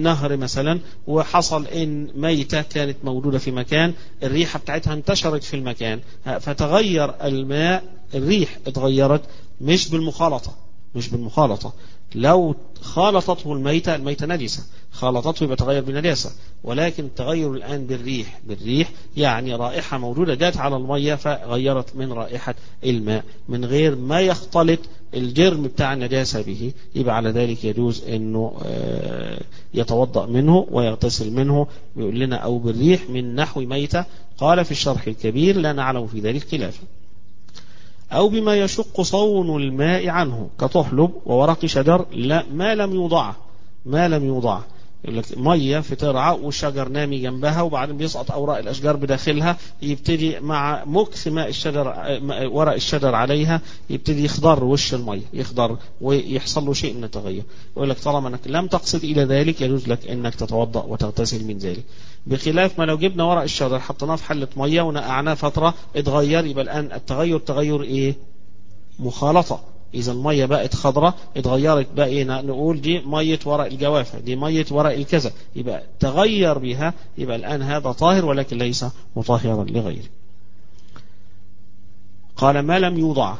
[0.00, 3.92] نهر مثلا وحصل إن ميتة كانت موجوده في مكان
[4.22, 6.00] الريحة بتاعتها انتشرت في المكان
[6.40, 7.84] فتغير الماء
[8.14, 9.22] الريح اتغيرت
[9.60, 10.67] مش بالمخالطة.
[10.94, 11.72] مش بالمخالطة.
[12.14, 14.62] لو خالطته الميتة الميتة نجسة.
[14.92, 16.30] خالطته يبقى تغير بنجاسة
[16.64, 18.40] ولكن التغير الآن بالريح.
[18.46, 23.24] بالريح يعني رائحة موجودة جات على المية فغيرت من رائحة الماء.
[23.48, 24.78] من غير ما يختلط
[25.14, 28.52] الجرم بتاع النجاسة به يبقى على ذلك يجوز أنه
[29.74, 31.66] يتوضأ منه ويغتسل منه.
[31.96, 34.04] بيقول لنا أو بالريح من نحو ميتة.
[34.38, 36.82] قال في الشرح الكبير لا نعلم في ذلك خلافا.
[38.12, 43.36] أو بما يشق صون الماء عنه كطحلب وورق شجر لا ما لم يوضعه
[43.86, 44.64] ما لم يوضعه.
[45.04, 50.84] يقول لك مية في ترعة والشجر نامي جنبها وبعدين بيسقط أوراق الأشجار بداخلها يبتدي مع
[50.84, 51.94] مكث ماء الشجر
[52.52, 57.42] ورق الشجر عليها يبتدي يخضر وش المية يخضر ويحصل له شيء من التغير.
[57.76, 61.84] يقول لك طالما أنك لم تقصد إلى ذلك يجوز لك إنك تتوضأ وتغتسل من ذلك.
[62.26, 66.92] بخلاف ما لو جبنا ورق الشجر حطيناه في حلة مية ونقعناه فترة اتغير يبقى الآن
[66.92, 68.14] التغير تغير إيه؟
[68.98, 69.60] مخالطة.
[69.94, 75.32] إذا المية بقت خضراء اتغيرت بقى نقول دي مية ورق الجوافة دي مية ورق الكذا.
[75.56, 78.84] يبقى تغير بها يبقى الآن هذا طاهر ولكن ليس
[79.16, 80.08] مطهرا لغيره.
[82.36, 83.34] قال ما لم يوضع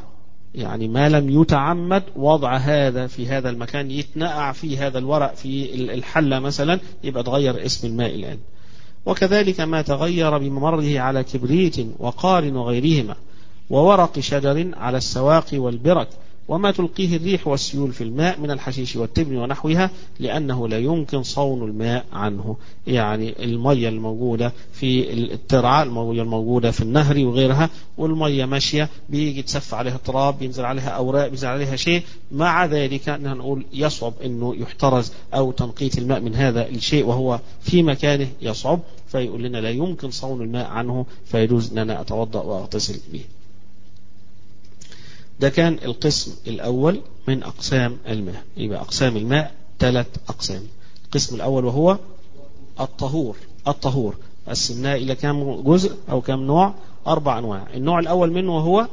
[0.55, 6.39] يعني ما لم يتعمد وضع هذا في هذا المكان يتنقع في هذا الورق في الحلة
[6.39, 8.39] مثلا يبقى تغير اسم الماء الآن.
[9.07, 13.17] وكذلك ما تغير بممره على كبريت وقار وغيرهما
[13.71, 16.09] وورق شجر على السواق والبرك
[16.49, 19.91] وما تلقيه الريح والسيول في الماء من الحشيش والتبن ونحوها
[20.21, 22.57] لأنه لا يمكن صون الماء عنه.
[22.87, 29.97] يعني المية الموجودة في الترعة المية الموجودة في النهر وغيرها والمية ماشية بيجي تسف عليها
[29.97, 32.03] تراب بينزل عليها أوراق بينزل عليها شيء.
[32.33, 38.29] مع ذلك نقول يصعب أنه يحترز أو تنقية الماء من هذا الشيء وهو في مكانه
[38.43, 43.21] يصعب فيقول لنا لا يمكن صون الماء عنه فيجوز أن أنا أتوضأ وأغتسل به.
[45.41, 48.43] ده كان القسم الأول من أقسام الماء.
[48.57, 50.63] يبقى أقسام الماء ثلاث أقسام.
[51.05, 51.99] القسم الأول وهو
[52.81, 53.37] الطهور.
[53.69, 54.17] الطهور.
[54.49, 56.75] قسمناه إلى كم جزء أو كم نوع؟
[57.07, 57.67] أربع أنواع.
[57.75, 58.89] النوع الأول منه وهو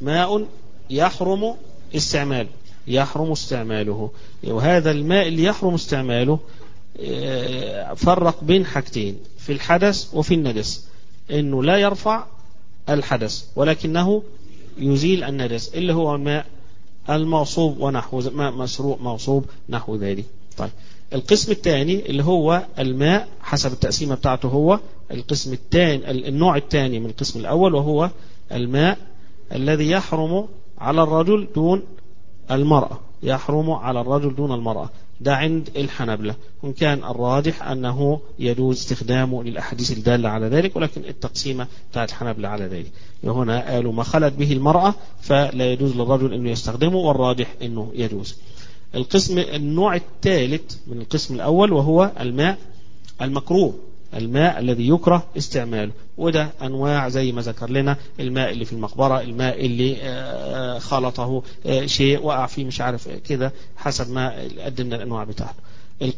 [0.00, 0.46] ماء
[0.90, 1.54] يحرم
[1.96, 2.48] استعماله.
[2.86, 4.10] يحرم استعماله.
[4.44, 6.38] وهذا الماء اللي يحرم استعماله
[7.96, 10.86] فرق بين حاجتين في الحدث وفي النجس.
[11.30, 12.24] إنه لا يرفع
[12.88, 14.22] الحدث ولكنه
[14.78, 16.46] يزيل النجس اللي هو الماء
[17.10, 20.24] الموصوب ونحو ماء مسروق موصوب نحو ذلك.
[20.56, 20.70] طيب.
[21.12, 27.40] القسم الثاني اللي هو الماء حسب التقسيمة بتاعته هو القسم الثاني النوع الثاني من القسم
[27.40, 28.10] الأول وهو
[28.52, 28.98] الماء
[29.52, 30.48] الذي يحرم
[30.78, 31.82] على الرجل دون
[32.50, 33.00] المرأة.
[33.22, 34.90] يحرم على الرجل دون المرأة.
[35.20, 41.66] ده عند الحنبلة وإن كان الراجح أنه يجوز استخدامه للأحاديث الدالة على ذلك ولكن التقسيمة
[41.90, 42.92] بتاعت الحنبلة على ذلك.
[43.24, 48.36] هنا قالوا ما خلت به المرأة فلا يجوز للرجل أنه يستخدمه والراجح أنه يجوز.
[48.94, 52.58] القسم النوع الثالث من القسم الأول وهو الماء
[53.22, 53.74] المكروه.
[54.14, 55.92] الماء الذي يكره استعماله.
[56.18, 59.96] وده أنواع زي ما ذكر لنا الماء اللي في المقبرة الماء اللي
[60.80, 61.42] خلطه
[61.86, 65.54] شيء وقع فيه مش عارف كده حسب ما قدمنا الأنواع بتاعته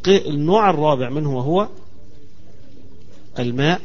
[0.09, 1.69] النوع الرابع منه وهو
[3.39, 3.81] الماء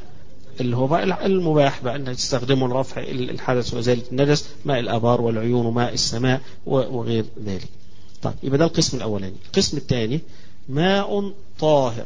[0.62, 5.94] اللي هو بقى المباح بقى إنك تستخدمه لرفع الحدث وازاله النجس ماء الأبار والعيون وماء
[5.94, 7.68] السماء وغير ذلك.
[8.22, 10.20] طيب يبقى ده القسم الأولاني، القسم الثاني
[10.70, 12.06] ماء طاهر.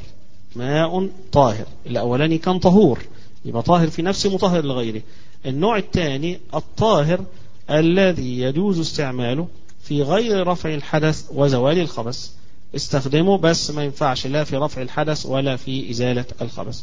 [0.55, 1.65] ماء طاهر.
[1.85, 2.99] الأولاني كان طهور
[3.45, 5.01] يبقى طاهر في نفسه مطهر لغيره.
[5.45, 7.25] النوع الثاني الطاهر
[7.69, 9.47] الذي يجوز استعماله
[9.83, 12.29] في غير رفع الحدث وزوال الخبث.
[12.75, 16.81] استخدمه بس ما ينفعش لا في رفع الحدث ولا في إزالة الخبث.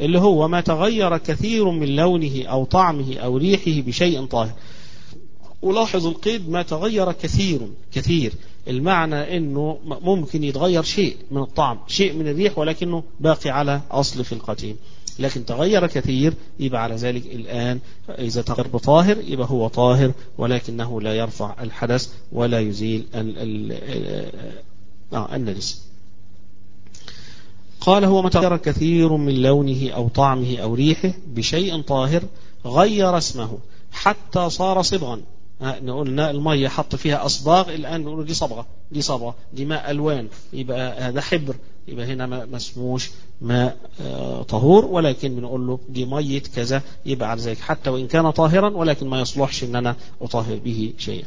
[0.00, 4.52] اللي هو ما تغير كثير من لونه أو طعمه أو ريحه بشيء طاهر.
[5.62, 7.60] ولاحظ القيد ما تغير كثير
[7.92, 8.32] كثير.
[8.68, 14.76] المعنى إنه ممكن يتغير شيء من الطعم شيء من الريح ولكنه باقي على أصل خلقته
[15.18, 17.80] لكن تغير كثير يبقى على ذلك الآن.
[18.08, 23.06] إذا تغير بطاهر يبقى هو طاهر ولكنه لا يرفع الحدث ولا يزيل
[25.12, 25.86] آه النجس.
[27.80, 32.22] قال هو ما تغير كثير من لونه أو طعمه أو ريحه بشيء طاهر
[32.66, 33.58] غير اسمه
[33.92, 35.20] حتى صار صبغا.
[35.62, 41.00] قلنا المية حط فيها أصباغ الآن بنقول دي صبغة دي صبغة دي ماء ألوان يبقى
[41.08, 41.54] هذا حبر
[41.88, 43.76] يبقى هنا ما اسموش ماء
[44.48, 49.06] طهور ولكن بنقول له دي مية كذا يبقى على ذلك حتى وإن كان طاهرا ولكن
[49.08, 51.26] ما يصلحش إن أنا أطهر به شيئا.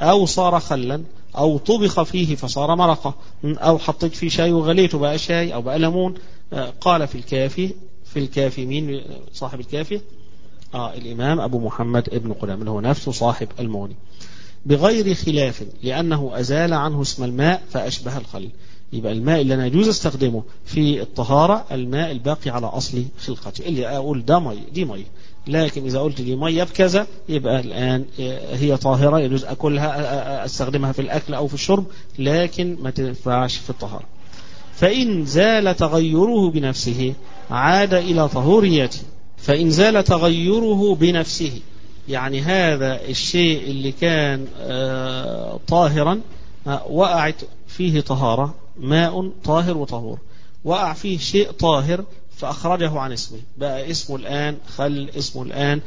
[0.00, 1.02] أو صار خلا
[1.38, 6.14] أو طبخ فيه فصار مرقة أو حطيت فيه شاي وغليته بقى شاي أو بقى ليمون
[6.80, 7.70] قال في الكافي
[8.04, 9.02] في الكافي مين؟
[9.32, 10.00] صاحب الكافي
[10.74, 13.94] آه الإمام أبو محمد ابن قدام اللي هو نفسه صاحب المغني.
[14.66, 18.48] بغير خلاف لأنه أزال عنه اسم الماء فأشبه الخل
[18.92, 23.66] يبقى الماء اللي أنا يجوز أستخدمه في الطهارة الماء الباقي على أصل خلقته.
[23.66, 25.04] اللي أقول ده مي دي مي.
[25.46, 28.04] لكن إذا قلت دي مية بكذا يبقى الآن
[28.52, 31.84] هي طاهرة يجوز أكلها أستخدمها في الأكل أو في الشرب
[32.18, 34.04] لكن ما تنفعش في الطهارة.
[34.74, 37.14] فإن زال تغيره بنفسه
[37.50, 38.98] عاد إلى طهوريته.
[39.46, 41.60] فإن زال تغيره بنفسه.
[42.08, 44.46] يعني هذا الشيء اللي كان
[45.66, 46.20] طاهرا
[46.90, 47.34] وقعت
[47.68, 50.18] فيه طهارة ماء طاهر وطهور.
[50.64, 52.04] وقع فيه شيء طاهر
[52.36, 53.38] فأخرجه عن اسمه.
[53.58, 55.80] بقى اسمه الآن خل اسمه الآن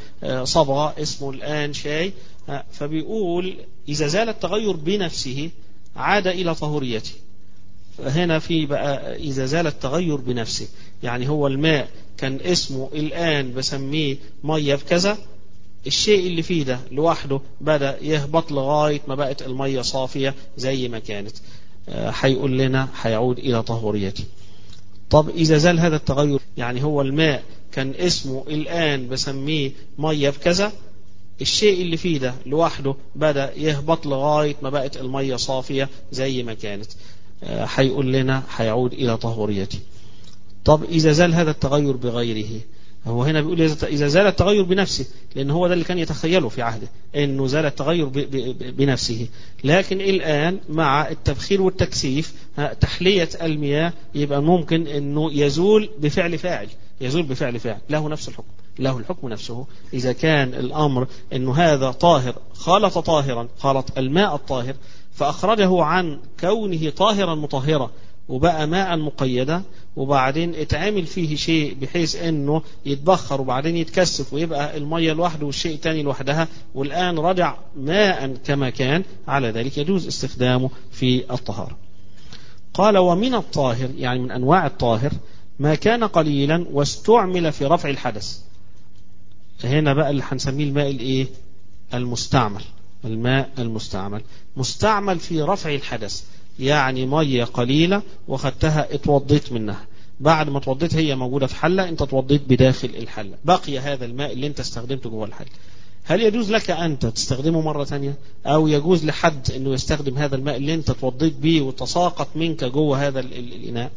[0.44, 2.14] صبغة اسمه الآن شاي.
[2.72, 3.56] فبيقول
[3.90, 5.50] إذا زال التغير بنفسه
[5.96, 7.14] عاد إلى طهوريته.
[8.06, 10.68] هنا في بقى إذا زال التغير بنفسه.
[11.04, 11.90] يعني هو الماء
[12.20, 15.18] كان اسمه الآن بسميه مية بكذا
[15.88, 21.36] الشيء اللي فيه ده لوحده بدأ يهبط لغاية ما بقت المية صافية زي ما كانت.
[21.90, 24.24] هيقول لنا هيعود إلى طهوريته.
[25.10, 30.72] طب إذا زال هذا التغير يعني هو الماء كان اسمه الآن بسميه مية بكذا
[31.42, 36.88] الشيء اللي فيه ده لوحده بدأ يهبط لغاية ما بقت المية صافية زي ما كانت.
[37.44, 39.80] هيقول لنا هيعود إلى طهوريته.
[40.70, 42.62] طب إذا زال هذا التغير بغيره.
[43.08, 45.06] هو هنا بيقول إذا زال التغير بنفسه
[45.36, 48.06] لأن هو ده اللي كان يتخيله في عهده أنه زال التغير
[48.78, 49.28] بنفسه.
[49.64, 52.34] لكن الآن مع التبخير والتكثيف
[52.82, 56.68] تحلية المياه يبقى ممكن أنه يزول بفعل فاعل
[57.02, 57.80] يزول بفعل فاعل.
[57.90, 58.48] له نفس الحكم
[58.80, 59.66] له الحكم نفسه.
[59.94, 64.76] إذا كان الأمر أنه هذا طاهر خالط طاهرا خالط الماء الطاهر
[65.14, 67.92] فأخرجه عن كونه طاهرا مطهرا.
[68.30, 69.64] وبقى ماء مقيدا
[69.96, 76.48] وبعدين اتعمل فيه شيء بحيث إنه يتبخر وبعدين يتكثف ويبقى المية لوحده والشيء الثاني لوحدها.
[76.76, 81.78] والآن رجع ماء كما كان على ذلك يجوز استخدامه في الطهارة.
[82.74, 85.12] قال ومن الطاهر يعني من أنواع الطاهر
[85.60, 88.38] ما كان قليلا واستعمل في رفع الحدث.
[89.64, 91.28] هنا بقى اللي هنسميه الماء الإيه؟
[91.94, 92.62] المستعمل.
[93.06, 94.22] الماء المستعمل.
[94.58, 96.24] مستعمل في رفع الحدث.
[96.60, 99.86] يعني مية قليلة وخدتها اتوضيت منها.
[100.20, 103.38] بعد ما اتوضيت هي موجودة في حلة أنت اتوضيت بداخل الحلة.
[103.46, 105.48] بقي هذا الماء اللي أنت استخدمته جوه الحلة.
[106.04, 110.74] هل يجوز لك أنت تستخدمه مرة ثانية؟ أو يجوز لحد أنه يستخدم هذا الماء اللي
[110.74, 113.92] أنت توضيت به وتساقط منك جوه هذا الإناء؟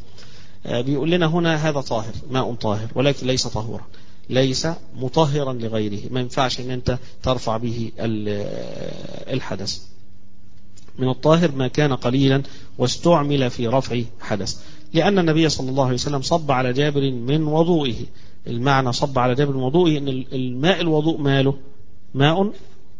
[0.65, 3.85] بيقول لنا هنا هذا طاهر ماء طاهر ولكن ليس طهورا.
[4.29, 5.99] ليس مطهرا لغيره.
[6.11, 7.91] ما ينفعش إن أنت ترفع به
[9.33, 9.81] الحدث.
[10.99, 12.41] من الطاهر ما كان قليلا
[12.77, 14.57] واستعمل في رفع حدث.
[14.93, 17.95] لأن النبي صلى الله عليه وسلم صب على جابر من وضوئه.
[18.47, 21.57] المعنى صب على جابر من وضوئه أن الماء الوضوء ماله
[22.13, 22.51] ماء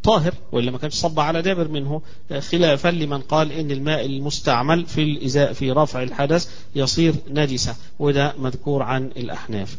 [0.04, 2.02] طاهر وإلا ما كانش صب على جابر منه.
[2.40, 8.84] خلافا لمن قال إن الماء المستعمل في الإزاء في رفع الحدث يصير نجسة وده مذكور
[8.84, 9.78] عن الأحناف.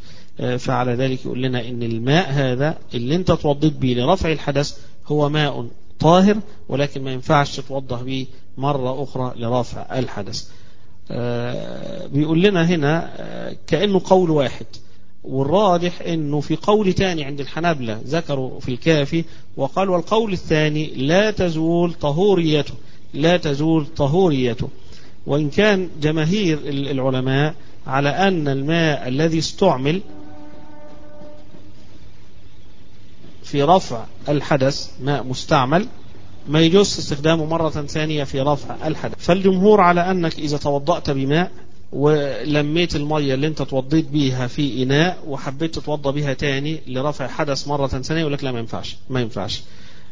[0.59, 5.67] فعلى ذلك يقول لنا إن الماء هذا اللي أنت توضيت به لرفع الحدث هو ماء
[6.01, 6.37] طاهر
[6.69, 8.27] ولكن ما ينفعش تتوضأ به
[8.59, 10.49] مرة أخرى لرفع الحدث.
[12.13, 13.11] بيقول لنا هنا
[13.67, 14.67] كأنه قول واحد
[15.25, 19.25] والراجح إنه في قول تاني عند الحنابلة ذكروا في الكافي
[19.57, 22.75] وقال والقول الثاني لا تزول طهوريته
[23.15, 24.69] لا تزول طهوريته.
[25.27, 27.55] وإن كان جماهير العلماء
[27.87, 30.01] على أن الماء الذي استعمل
[33.55, 35.87] في رفع الحدث ماء مستعمل
[36.49, 39.15] ما يجوز استخدامه مرة ثانية في رفع الحدث.
[39.19, 41.51] فالجمهور على أنك إذا توضأت بماء
[41.93, 47.87] ولميت المية اللي أنت توضيت بيها في إناء وحبيت تتوضى بيها تاني لرفع حدث مرة
[47.87, 49.63] ثانية يقول لك لا ما ينفعش ما ينفعش.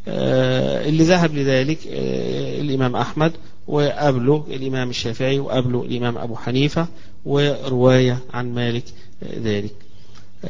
[0.08, 3.32] آه اللي ذهب لذلك آه الإمام أحمد
[3.68, 6.86] وقبله الإمام الشافعي وقبله الإمام أبو حنيفة
[7.24, 8.84] ورواية عن مالك
[9.22, 9.72] آه ذلك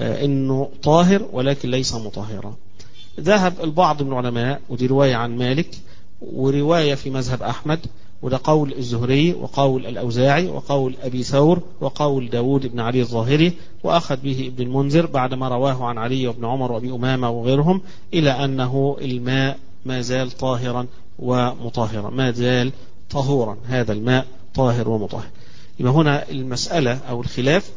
[0.00, 2.54] إنه طاهر ولكن ليس مطهرا.
[3.20, 5.68] ذهب البعض من العلماء ودي رواية عن مالك
[6.20, 7.80] ورواية في مذهب أحمد
[8.22, 13.52] وده قول الزهري وقول الأوزاعي وقول أبي ثور وقول داود بن علي الظاهري
[13.84, 17.80] وأخذ به ابن المنذر بعدما رواه عن علي وابن عمر وأبي أمامة وغيرهم
[18.14, 20.86] إلى أنه الماء ما زال طاهرا
[21.18, 22.72] ومطهرا ما زال
[23.10, 25.26] طهورا هذا الماء طاهر ومطهر.
[25.80, 27.70] يبقى هنا المسألة أو الخلاف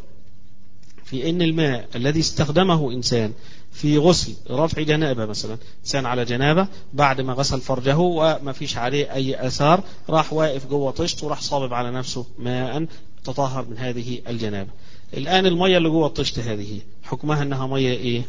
[1.05, 3.31] في أن الماء الذي استخدمه إنسان
[3.75, 5.57] في غسل رفع جنابة مثلا.
[5.81, 10.91] إنسان على جنابة بعد ما غسل فرجه وما فيش عليه أي أثار راح واقف جوه
[10.91, 12.85] طشت وراح صابب على نفسه ماء
[13.23, 14.69] تطهر من هذه الجنابة.
[15.13, 18.21] الآن المية اللي جوه الطشت هذه حكمها أنها مية إيه؟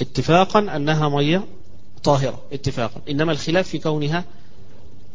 [0.00, 1.44] اتفاقا أنها مية
[2.02, 3.00] طاهرة اتفاقا.
[3.10, 4.24] إنما الخلاف في كونها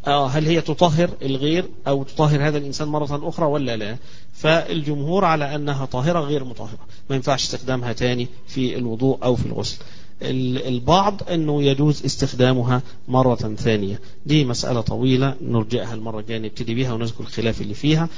[0.06, 3.98] هل هي تطهر الغير أو تطهر هذا الإنسان مرة أخرى ولا لا؟
[4.38, 6.80] فالجمهور على أنها طاهرة غير مطهرة.
[7.10, 9.78] ما ينفعش استخدامها تاني في الوضوء أو في الغسل.
[10.22, 14.00] البعض أنه يجوز استخدامها مرة ثانية.
[14.26, 18.10] دي مسألة طويلة نرجعها المرة الجاية نبتدي بها ونذكر الخلاف اللي فيها.